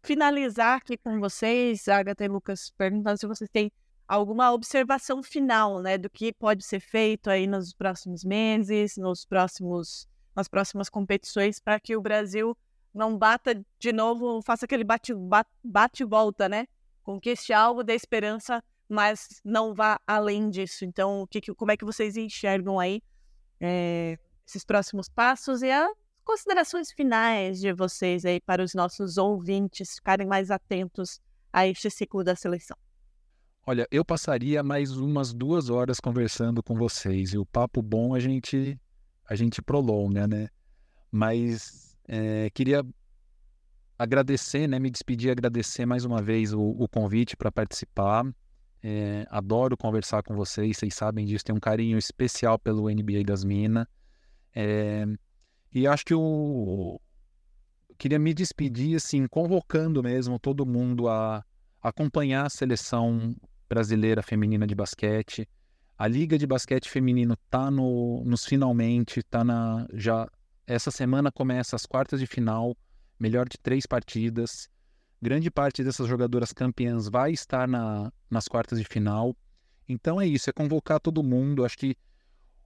finalizar 0.03 0.77
aqui 0.77 0.99
com 0.99 1.19
vocês, 1.21 1.89
Agatha 1.89 2.25
e 2.25 2.29
Lucas, 2.29 2.71
perguntando 2.77 3.17
se 3.17 3.27
vocês 3.27 3.49
têm 3.51 3.73
alguma 4.07 4.53
observação 4.53 5.23
final, 5.23 5.81
né, 5.81 5.97
do 5.97 6.11
que 6.11 6.35
pode 6.35 6.65
ser 6.65 6.81
feito 6.81 7.31
aí 7.31 7.47
nos 7.47 7.73
próximos 7.73 8.23
meses, 8.25 8.99
nos 8.99 9.25
próximos 9.25 10.07
nas 10.35 10.49
próximas 10.49 10.89
competições 10.89 11.61
para 11.61 11.79
que 11.79 11.97
o 11.97 12.01
Brasil 12.01 12.57
não 12.95 13.17
bata 13.17 13.65
de 13.79 13.93
novo, 13.93 14.43
faça 14.43 14.67
aquele 14.67 14.85
bate-volta, 15.65 16.49
né? 16.49 16.67
Conquiste 17.03 17.53
algo, 17.53 17.83
dê 17.83 17.95
esperança, 17.95 18.63
mas 18.89 19.41
não 19.45 19.75
vá 19.75 19.99
além 20.07 20.51
disso. 20.51 20.85
Então, 20.85 21.27
que, 21.31 21.41
como 21.55 21.73
é 21.73 21.77
que 21.77 21.85
vocês 21.85 22.17
enxergam 22.17 22.79
aí 22.79 23.03
é, 23.61 24.19
esses 24.47 24.65
próximos 24.65 25.09
passos 25.09 25.63
e 25.63 25.71
as 25.71 25.91
considerações 26.25 26.93
finais 26.93 27.61
de 27.61 27.73
vocês 27.73 28.25
aí 28.25 28.41
para 28.41 28.63
os 28.63 28.75
nossos 28.75 29.17
ouvintes 29.17 29.95
ficarem 29.97 30.27
mais 30.27 30.51
atentos 30.51 31.21
a 31.53 31.67
este 31.67 31.91
ciclo 31.91 32.23
da 32.23 32.37
seleção? 32.37 32.77
Olha, 33.67 33.87
eu 33.91 34.05
passaria 34.05 34.63
mais 34.63 34.91
umas 34.97 35.33
duas 35.33 35.71
horas 35.71 36.01
conversando 36.01 36.63
com 36.63 36.75
vocês 36.75 37.33
e 37.33 37.39
o 37.39 37.47
papo 37.47 37.81
bom 37.81 38.15
a 38.15 38.19
gente 38.19 38.79
a 39.29 39.35
gente 39.35 39.63
prolonga, 39.63 40.27
né? 40.27 40.49
Mas 41.11 41.97
é, 42.07 42.51
queria 42.51 42.85
agradecer, 43.99 44.67
né, 44.67 44.79
me 44.79 44.91
despedir 44.91 45.31
agradecer 45.31 45.87
mais 45.87 46.05
uma 46.05 46.21
vez 46.21 46.53
o, 46.53 46.61
o 46.61 46.89
convite 46.89 47.37
para 47.37 47.53
participar. 47.53 48.25
É, 48.83 49.25
adoro 49.31 49.77
conversar 49.77 50.25
com 50.25 50.35
vocês, 50.35 50.77
vocês 50.77 50.95
sabem 50.95 51.25
disso, 51.25 51.45
tenho 51.45 51.57
um 51.57 51.61
carinho 51.61 51.97
especial 51.97 52.59
pelo 52.59 52.91
NBA 52.91 53.23
das 53.25 53.45
Minas. 53.45 53.87
É, 54.55 55.07
e 55.73 55.87
acho 55.87 56.05
que 56.05 56.15
o. 56.15 57.01
Queria 57.97 58.19
me 58.19 58.35
despedir, 58.35 58.97
assim, 58.97 59.27
convocando 59.29 60.03
mesmo 60.03 60.39
todo 60.39 60.67
mundo 60.67 61.09
a 61.09 61.45
acompanhar 61.81 62.47
a 62.47 62.51
seleção 62.51 63.35
brasileira 63.69 64.23
feminina 64.23 64.67
de 64.67 64.75
basquete. 64.75 65.49
A 66.03 66.09
Liga 66.09 66.37
de 66.37 66.49
Basquete 66.49 66.91
Feminino 66.91 67.37
tá 67.49 67.71
no, 67.71 68.25
nos 68.25 68.45
finalmente, 68.45 69.23
tá 69.23 69.45
na. 69.45 69.87
Já 69.95 70.29
essa 70.67 70.91
semana 70.91 71.31
começa 71.31 71.77
as 71.77 71.87
quartas 71.87 72.19
de 72.19 72.27
final, 72.27 72.77
melhor 73.21 73.49
de 73.49 73.57
três 73.57 73.87
partidas. 73.87 74.69
Grande 75.23 75.49
parte 75.49 75.85
dessas 75.85 76.09
jogadoras 76.09 76.53
campeãs 76.53 77.09
vai 77.09 77.31
estar 77.31 77.69
na, 77.69 78.13
nas 78.29 78.49
quartas 78.49 78.81
de 78.81 78.85
final. 78.85 79.37
Então 79.89 80.21
é 80.21 80.27
isso, 80.27 80.51
é 80.51 80.53
convocar 80.53 80.99
todo 80.99 81.23
mundo. 81.23 81.65
Acho 81.65 81.79
que 81.79 81.95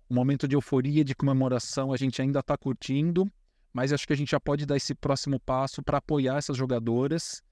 o 0.08 0.14
momento 0.14 0.48
de 0.48 0.56
euforia, 0.56 1.04
de 1.04 1.14
comemoração, 1.14 1.92
a 1.92 1.96
gente 1.98 2.22
ainda 2.22 2.40
está 2.40 2.56
curtindo, 2.56 3.30
mas 3.70 3.92
acho 3.92 4.06
que 4.06 4.14
a 4.14 4.16
gente 4.16 4.30
já 4.30 4.40
pode 4.40 4.64
dar 4.64 4.78
esse 4.78 4.94
próximo 4.94 5.38
passo 5.38 5.82
para 5.82 5.98
apoiar 5.98 6.38
essas 6.38 6.56
jogadoras 6.56 7.42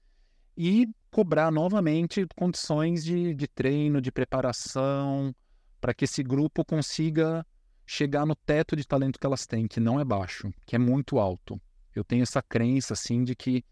e 0.57 0.87
cobrar 1.11 1.51
novamente 1.51 2.25
condições 2.35 3.05
de, 3.05 3.35
de 3.35 3.47
treino, 3.47 4.01
de 4.01 4.11
preparação, 4.11 5.31
para 5.79 5.93
que 5.93 6.05
esse 6.05 6.23
grupo 6.23 6.63
consiga 6.65 7.45
chegar 7.85 8.25
no 8.25 8.35
teto 8.35 8.75
de 8.75 8.85
talento 8.85 9.19
que 9.19 9.25
elas 9.25 9.45
têm, 9.45 9.67
que 9.67 9.79
não 9.79 9.99
é 9.99 10.05
baixo, 10.05 10.51
que 10.65 10.75
é 10.75 10.79
muito 10.79 11.19
alto. 11.19 11.61
Eu 11.93 12.03
tenho 12.03 12.23
essa 12.23 12.41
crença, 12.41 12.93
assim, 12.93 13.23
de 13.23 13.35
que 13.35 13.63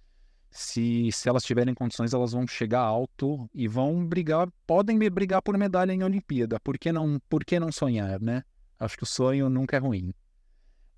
se, 0.49 1.11
se 1.11 1.27
elas 1.27 1.43
tiverem 1.43 1.73
condições, 1.73 2.13
elas 2.13 2.31
vão 2.31 2.47
chegar 2.47 2.81
alto 2.81 3.49
e 3.53 3.67
vão 3.67 4.05
brigar, 4.05 4.47
podem 4.67 4.97
brigar 5.09 5.41
por 5.41 5.57
medalha 5.57 5.91
em 5.91 6.03
Olimpíada. 6.03 6.59
Por 6.59 6.77
que 6.77 6.91
não, 6.91 7.19
por 7.27 7.43
que 7.43 7.59
não 7.59 7.71
sonhar, 7.71 8.21
né? 8.21 8.43
Acho 8.79 8.95
que 8.95 9.03
o 9.03 9.07
sonho 9.07 9.49
nunca 9.49 9.77
é 9.77 9.79
ruim. 9.79 10.13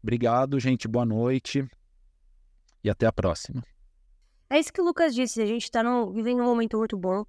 Obrigado, 0.03 0.59
gente. 0.59 0.87
Boa 0.87 1.05
noite. 1.05 1.65
E 2.83 2.89
até 2.89 3.07
a 3.07 3.13
próxima. 3.13 3.63
É 4.49 4.59
isso 4.59 4.71
que 4.71 4.81
o 4.81 4.85
Lucas 4.85 5.15
disse. 5.15 5.41
A 5.41 5.45
gente 5.45 5.63
está 5.63 5.81
vivendo 6.11 6.41
um 6.41 6.45
momento 6.45 6.77
muito 6.77 6.97
bom. 6.97 7.25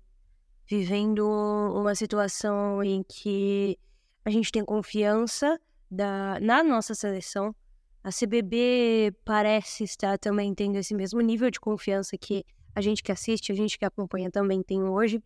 Vivendo 0.69 1.27
uma 1.75 1.95
situação 1.95 2.83
em 2.83 3.03
que 3.03 3.79
a 4.25 4.31
gente 4.31 4.51
tem 4.51 4.65
confiança 4.65 5.59
da, 5.91 6.39
na 6.41 6.63
nossa 6.63 6.95
seleção. 6.95 7.55
A 8.03 8.11
CBB 8.11 9.15
parece 9.25 9.85
estar 9.85 10.19
também 10.19 10.55
tendo 10.55 10.77
esse 10.77 10.95
mesmo 10.95 11.21
nível 11.21 11.51
de 11.51 11.61
confiança 11.61 12.17
que 12.17 12.45
a 12.75 12.81
gente 12.81 13.03
que 13.03 13.11
assiste, 13.11 13.53
a 13.53 13.55
gente 13.55 13.79
que 13.79 13.85
acompanha 13.85 14.31
também 14.31 14.63
tem 14.63 14.83
hoje. 14.83 15.23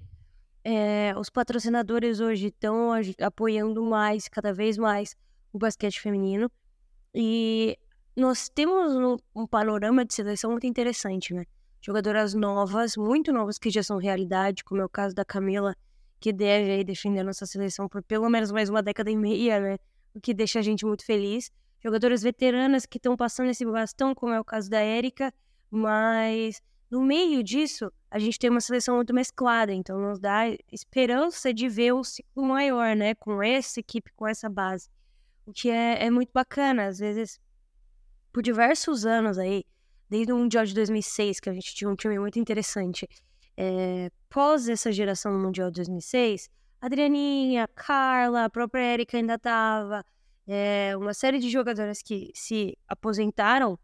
É, 0.63 1.15
os 1.19 1.31
patrocinadores 1.31 2.21
hoje 2.21 2.49
estão 2.49 2.91
apoiando 3.21 3.83
mais, 3.83 4.29
cada 4.29 4.53
vez 4.53 4.77
mais, 4.77 5.17
o 5.53 5.59
basquete 5.59 6.01
feminino. 6.01 6.51
E 7.15 7.79
nós 8.17 8.49
temos 8.49 9.19
um, 9.35 9.47
panorama 9.47 10.05
de 10.05 10.15
seleção 10.15 10.53
muito 10.53 10.67
interessante, 10.67 11.35
né? 11.35 11.45
Jogadoras 11.83 12.35
novas, 12.35 12.97
muito 12.97 13.33
novas, 13.33 13.59
que 13.59 13.71
já 13.71 13.83
são 13.83 13.97
realidade, 13.97 14.63
como 14.63 14.83
é 14.83 14.85
o 14.85 14.89
caso 14.89 15.15
da 15.15 15.25
Camila, 15.25 15.75
que 16.21 16.33
deve 16.33 16.71
aí 16.71 16.85
defender 16.85 17.21
a 17.21 17.25
nossa 17.25 17.47
seleção 17.47 17.89
por 17.89 18.03
pelo 18.03 18.29
menos 18.29 18.53
mais 18.53 18.69
uma 18.69 18.83
década 18.83 19.11
e 19.11 19.17
meia, 19.17 19.59
né? 19.59 19.79
O 20.15 20.21
que 20.21 20.35
deixa 20.35 20.59
a 20.59 20.63
gente 20.63 20.85
muito 20.85 21.05
feliz. 21.05 21.51
Jogadoras 21.83 22.23
veteranas 22.23 22.85
que 22.85 22.99
estão 22.99 23.17
passando 23.17 23.49
esse 23.49 23.65
bastão, 23.65 24.15
como 24.15 24.35
é 24.35 24.39
o 24.39 24.45
caso 24.45 24.69
da 24.69 24.81
Érica, 24.81 25.33
mas 25.71 26.61
no 26.91 27.01
meio 27.01 27.43
disso, 27.43 27.91
a 28.11 28.19
gente 28.19 28.39
tem 28.39 28.51
uma 28.51 28.61
seleção 28.61 28.97
muito 28.97 29.15
mesclada, 29.15 29.73
então 29.73 29.99
nos 29.99 30.21
dá 30.21 30.43
esperança 30.71 31.55
de 31.55 31.67
ver 31.67 31.95
um 31.95 32.05
ciclo 32.05 32.45
maior, 32.45 32.95
né? 32.95 33.15
Com 33.15 33.43
essa 33.43 33.81
equipe, 33.81 34.13
com 34.15 34.27
essa 34.27 34.51
base. 34.51 34.91
O 35.47 35.53
que 35.53 35.71
é, 35.71 36.05
é 36.05 36.11
muito 36.11 36.31
bacana, 36.31 36.89
às 36.89 36.99
vezes, 36.99 37.41
por 38.31 38.43
diversos 38.43 39.07
anos 39.07 39.39
aí, 39.39 39.65
desde 40.11 40.33
o 40.33 40.37
Mundial 40.37 40.65
de 40.65 40.75
2006, 40.75 41.39
que 41.39 41.49
a 41.49 41.53
gente 41.55 41.73
tinha 41.75 41.89
um 41.89 41.95
time 41.95 42.19
muito 42.19 42.39
interessante, 42.39 43.09
é, 43.57 44.11
pós 44.29 44.69
essa 44.69 44.91
geração 44.91 45.33
do 45.33 45.39
Mundial 45.39 45.71
de 45.71 45.77
2006, 45.77 46.51
Adrianinha, 46.81 47.69
Carla, 47.69 48.47
a 48.47 48.51
própria 48.51 48.95
Erika 48.95 49.17
ainda 49.17 49.39
tava, 49.39 50.05
é, 50.49 50.97
uma 50.97 51.15
série 51.15 51.39
de 51.39 51.49
jogadoras 51.49 52.03
que 52.03 52.33
se 52.35 52.77
aposentaram, 52.89 53.79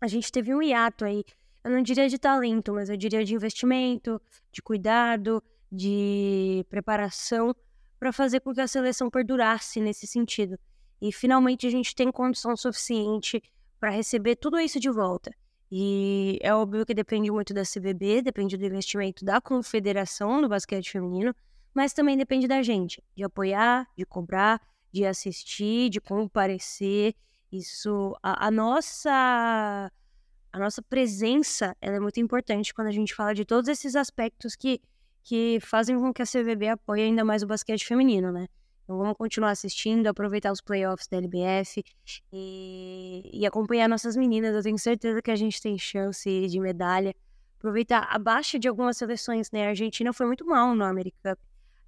a 0.00 0.06
gente 0.06 0.30
teve 0.30 0.54
um 0.54 0.62
hiato 0.62 1.04
aí. 1.04 1.24
Eu 1.64 1.70
não 1.70 1.82
diria 1.82 2.08
de 2.08 2.18
talento, 2.18 2.72
mas 2.72 2.88
eu 2.88 2.96
diria 2.96 3.24
de 3.24 3.34
investimento, 3.34 4.20
de 4.52 4.62
cuidado, 4.62 5.42
de 5.70 6.64
preparação 6.68 7.54
para 7.98 8.12
fazer 8.12 8.40
com 8.40 8.52
que 8.52 8.60
a 8.60 8.68
seleção 8.68 9.08
perdurasse 9.08 9.80
nesse 9.80 10.06
sentido. 10.06 10.58
E 11.00 11.12
finalmente 11.12 11.66
a 11.66 11.70
gente 11.70 11.94
tem 11.94 12.12
condição 12.12 12.56
suficiente 12.56 13.42
para 13.82 13.90
receber 13.90 14.36
tudo 14.36 14.60
isso 14.60 14.78
de 14.78 14.88
volta. 14.88 15.34
E 15.68 16.38
é 16.40 16.54
óbvio 16.54 16.86
que 16.86 16.94
depende 16.94 17.32
muito 17.32 17.52
da 17.52 17.64
CBB, 17.64 18.22
depende 18.22 18.56
do 18.56 18.64
investimento 18.64 19.24
da 19.24 19.40
Confederação 19.40 20.40
do 20.40 20.48
Basquete 20.48 20.88
Feminino, 20.88 21.34
mas 21.74 21.92
também 21.92 22.16
depende 22.16 22.46
da 22.46 22.62
gente, 22.62 23.02
de 23.16 23.24
apoiar, 23.24 23.88
de 23.98 24.06
cobrar, 24.06 24.60
de 24.92 25.04
assistir, 25.04 25.90
de 25.90 26.00
comparecer. 26.00 27.16
Isso, 27.50 28.16
a, 28.22 28.46
a 28.46 28.50
nossa 28.52 29.90
a 30.52 30.58
nossa 30.60 30.80
presença 30.80 31.76
é 31.80 31.98
muito 31.98 32.20
importante 32.20 32.72
quando 32.72 32.86
a 32.86 32.92
gente 32.92 33.12
fala 33.12 33.34
de 33.34 33.44
todos 33.44 33.68
esses 33.68 33.96
aspectos 33.96 34.54
que, 34.54 34.80
que 35.24 35.58
fazem 35.60 35.98
com 35.98 36.14
que 36.14 36.22
a 36.22 36.26
CVB 36.26 36.68
apoie 36.68 37.02
ainda 37.02 37.24
mais 37.24 37.42
o 37.42 37.48
basquete 37.48 37.84
feminino, 37.84 38.30
né? 38.30 38.46
Então 38.92 38.98
vamos 38.98 39.16
continuar 39.16 39.52
assistindo, 39.52 40.06
aproveitar 40.06 40.52
os 40.52 40.60
playoffs 40.60 41.08
da 41.08 41.16
LBF 41.16 41.82
e, 42.30 43.30
e 43.32 43.46
acompanhar 43.46 43.88
nossas 43.88 44.14
meninas. 44.14 44.54
Eu 44.54 44.62
tenho 44.62 44.78
certeza 44.78 45.22
que 45.22 45.30
a 45.30 45.36
gente 45.36 45.62
tem 45.62 45.78
chance 45.78 46.46
de 46.46 46.60
medalha. 46.60 47.14
Aproveitar 47.58 48.06
abaixo 48.10 48.58
de 48.58 48.68
algumas 48.68 48.98
seleções, 48.98 49.50
né? 49.50 49.64
A 49.64 49.68
Argentina 49.70 50.12
foi 50.12 50.26
muito 50.26 50.44
mal 50.44 50.74
no 50.74 50.84
American 50.84 51.32
Cup. 51.32 51.38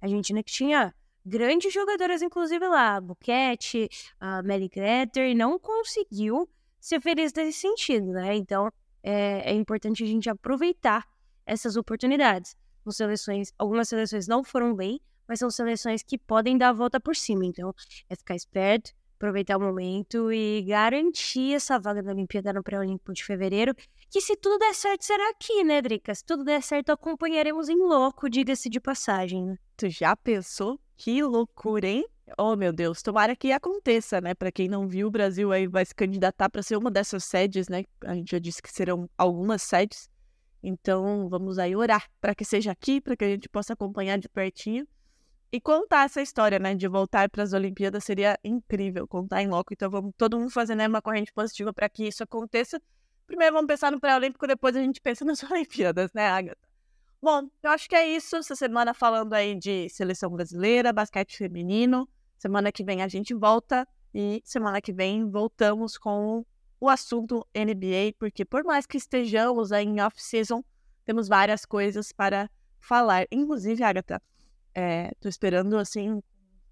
A 0.01 0.05
Argentina 0.07 0.41
que 0.41 0.51
tinha 0.51 0.95
grandes 1.23 1.71
jogadoras, 1.71 2.23
inclusive 2.23 2.67
lá, 2.67 2.99
Buquete, 2.99 3.87
a 4.19 4.41
Melly 4.41 4.67
Greter, 4.67 5.29
e 5.29 5.35
não 5.35 5.59
conseguiu 5.59 6.49
ser 6.79 6.99
feliz 6.99 7.31
nesse 7.33 7.59
sentido, 7.59 8.13
né? 8.13 8.35
Então, 8.35 8.71
é, 9.03 9.51
é 9.51 9.53
importante 9.53 10.03
a 10.03 10.07
gente 10.07 10.27
aproveitar 10.27 11.07
essas 11.45 11.75
oportunidades. 11.75 12.57
Seleções, 12.89 13.53
algumas 13.59 13.89
seleções 13.89 14.27
não 14.27 14.43
foram 14.43 14.73
bem, 14.73 14.99
mas 15.27 15.39
são 15.39 15.49
seleções 15.49 16.03
que 16.03 16.17
podem 16.17 16.57
dar 16.57 16.69
a 16.69 16.73
volta 16.73 16.99
por 16.99 17.15
cima. 17.15 17.45
Então, 17.45 17.73
é 18.09 18.15
ficar 18.15 18.35
esperto, 18.35 18.91
aproveitar 19.15 19.57
o 19.57 19.59
momento 19.59 20.31
e 20.31 20.61
garantir 20.67 21.55
essa 21.55 21.79
vaga 21.79 22.03
da 22.03 22.11
Olimpíada 22.11 22.53
no 22.53 22.63
Pré-Olímpico 22.63 23.13
de 23.13 23.23
fevereiro. 23.23 23.73
Que 24.09 24.21
se 24.21 24.35
tudo 24.35 24.59
der 24.59 24.73
certo, 24.73 25.03
será 25.03 25.29
aqui, 25.29 25.63
né, 25.63 25.81
Drica? 25.81 26.13
Se 26.13 26.23
tudo 26.23 26.43
der 26.43 26.61
certo, 26.61 26.91
acompanharemos 26.91 27.69
em 27.69 27.77
louco, 27.77 28.29
diga-se 28.29 28.69
de 28.69 28.79
passagem. 28.79 29.45
Né? 29.45 29.57
Tu 29.77 29.89
já 29.89 30.15
pensou? 30.15 30.79
Que 30.97 31.21
loucura, 31.23 31.87
hein? 31.87 32.05
Oh, 32.37 32.55
meu 32.55 32.73
Deus, 32.73 33.01
tomara 33.01 33.35
que 33.35 33.51
aconteça, 33.51 34.19
né? 34.19 34.33
Para 34.33 34.51
quem 34.51 34.67
não 34.67 34.87
viu, 34.87 35.07
o 35.07 35.11
Brasil 35.11 35.51
aí 35.51 35.67
vai 35.67 35.85
se 35.85 35.93
candidatar 35.93 36.49
para 36.49 36.63
ser 36.63 36.75
uma 36.75 36.89
dessas 36.89 37.23
sedes, 37.23 37.67
né? 37.67 37.83
A 38.03 38.15
gente 38.15 38.31
já 38.31 38.39
disse 38.39 38.61
que 38.61 38.71
serão 38.71 39.07
algumas 39.17 39.61
sedes. 39.61 40.09
Então, 40.63 41.29
vamos 41.29 41.59
aí 41.59 41.75
orar 41.75 42.09
para 42.19 42.33
que 42.33 42.43
seja 42.43 42.71
aqui, 42.71 42.99
para 42.99 43.15
que 43.15 43.23
a 43.23 43.27
gente 43.27 43.47
possa 43.47 43.73
acompanhar 43.73 44.17
de 44.17 44.27
pertinho 44.27 44.87
e 45.55 45.61
contar 45.61 46.05
essa 46.05 46.21
história, 46.21 46.59
né? 46.59 46.75
De 46.75 46.85
voltar 46.85 47.29
para 47.29 47.41
as 47.41 47.53
Olimpíadas 47.53 48.03
seria 48.03 48.37
incrível, 48.43 49.07
contar 49.07 49.41
em 49.41 49.47
loco. 49.47 49.73
Então, 49.73 49.89
vamos 49.89 50.13
todo 50.17 50.37
mundo 50.37 50.51
fazer 50.51 50.75
né, 50.75 50.85
uma 50.85 51.01
corrente 51.01 51.31
positiva 51.31 51.73
para 51.73 51.87
que 51.87 52.05
isso 52.07 52.21
aconteça. 52.23 52.81
Primeiro 53.25 53.53
vamos 53.53 53.67
pensar 53.67 53.91
no 53.91 53.99
pré-olímpico, 53.99 54.45
depois 54.45 54.75
a 54.75 54.81
gente 54.81 54.99
pensa 54.99 55.23
nas 55.23 55.41
Olimpíadas, 55.49 56.11
né, 56.13 56.27
Agatha? 56.27 56.67
Bom, 57.21 57.49
eu 57.63 57.71
acho 57.71 57.87
que 57.87 57.95
é 57.95 58.05
isso. 58.05 58.35
Essa 58.35 58.55
semana 58.55 58.93
falando 58.93 59.33
aí 59.33 59.55
de 59.55 59.87
seleção 59.89 60.29
brasileira, 60.29 60.91
basquete 60.91 61.37
feminino. 61.37 62.07
Semana 62.37 62.69
que 62.69 62.83
vem 62.83 63.01
a 63.01 63.07
gente 63.07 63.33
volta 63.33 63.87
e 64.13 64.41
semana 64.43 64.81
que 64.81 64.91
vem 64.91 65.29
voltamos 65.29 65.97
com 65.97 66.45
o 66.81 66.89
assunto 66.89 67.47
NBA, 67.55 68.13
porque 68.19 68.43
por 68.43 68.65
mais 68.65 68.85
que 68.85 68.97
estejamos 68.97 69.71
aí 69.71 69.85
em 69.85 70.01
off-season, 70.01 70.61
temos 71.05 71.29
várias 71.29 71.65
coisas 71.65 72.11
para 72.11 72.49
falar. 72.77 73.25
Inclusive, 73.31 73.81
Agatha, 73.83 74.21
é, 74.75 75.11
esperando 75.23 75.77
assim 75.77 76.21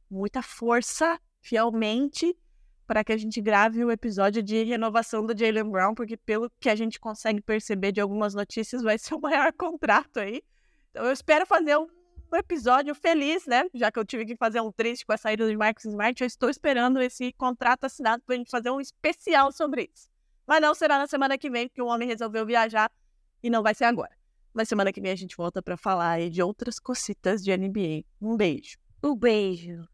muita 0.10 0.41
força, 0.41 1.20
fielmente, 1.41 2.38
para 2.86 3.04
que 3.04 3.14
a 3.14 3.18
gente 3.18 3.41
grave 3.41 3.84
o 3.84 3.89
episódio 3.89 4.43
de 4.43 4.64
renovação 4.64 5.26
do 5.26 5.38
Jalen 5.38 5.70
Brown, 5.72 5.95
porque 5.95 6.18
pelo 6.18 6.51
que 6.60 6.70
a 6.70 6.76
gente 6.76 6.99
consegue 6.99 7.41
perceber 7.41 7.91
de 7.91 8.01
algumas 8.01 8.34
notícias, 8.34 8.84
vai 8.84 8.97
ser 8.97 9.16
o 9.16 9.20
maior 9.20 9.51
contrato 9.58 10.20
aí. 10.20 10.43
Então 10.91 11.06
eu 11.06 11.12
espero 11.12 11.45
fazer 11.45 11.78
um 11.78 11.88
episódio 12.36 12.93
feliz, 12.93 13.45
né? 13.45 13.66
Já 13.74 13.91
que 13.91 13.97
eu 13.97 14.06
tive 14.06 14.26
que 14.26 14.36
fazer 14.36 14.60
um 14.60 14.72
triste 14.72 15.06
com 15.06 15.14
a 15.14 15.18
saída 15.18 15.47
de 15.47 15.56
Marcos 15.56 15.86
Smart, 15.86 16.22
eu 16.22 16.28
estou 16.28 16.49
esperando 16.49 17.01
esse 17.01 17.32
contrato 17.34 17.86
assinado 17.86 18.22
para 18.26 18.36
a 18.36 18.38
gente 18.38 18.51
fazer 18.51 18.70
um 18.70 18.82
especial 18.82 19.51
sobre 19.51 19.89
isso. 19.93 20.10
Mas 20.45 20.62
não 20.62 20.76
será 20.76 20.97
na 20.97 21.08
semana 21.08 21.38
que 21.38 21.49
vem, 21.49 21.68
porque 21.68 21.82
o 21.82 21.88
homem 21.88 22.08
resolveu 22.08 22.45
viajar 22.45 22.91
e 23.41 23.49
não 23.49 23.64
vai 23.64 23.74
ser 23.74 23.86
agora. 23.86 24.12
Mas 24.54 24.70
semana 24.70 24.93
que 24.93 25.01
vem 25.01 25.12
a 25.12 25.16
gente 25.16 25.36
volta 25.36 25.62
para 25.62 25.76
falar 25.76 26.30
de 26.30 26.41
outras 26.41 26.80
cositas 26.80 27.43
de 27.43 27.51
NBA. 27.56 28.04
Um 28.22 28.38
beijo. 28.38 28.78
Um 29.04 29.16
beijo. 29.16 29.88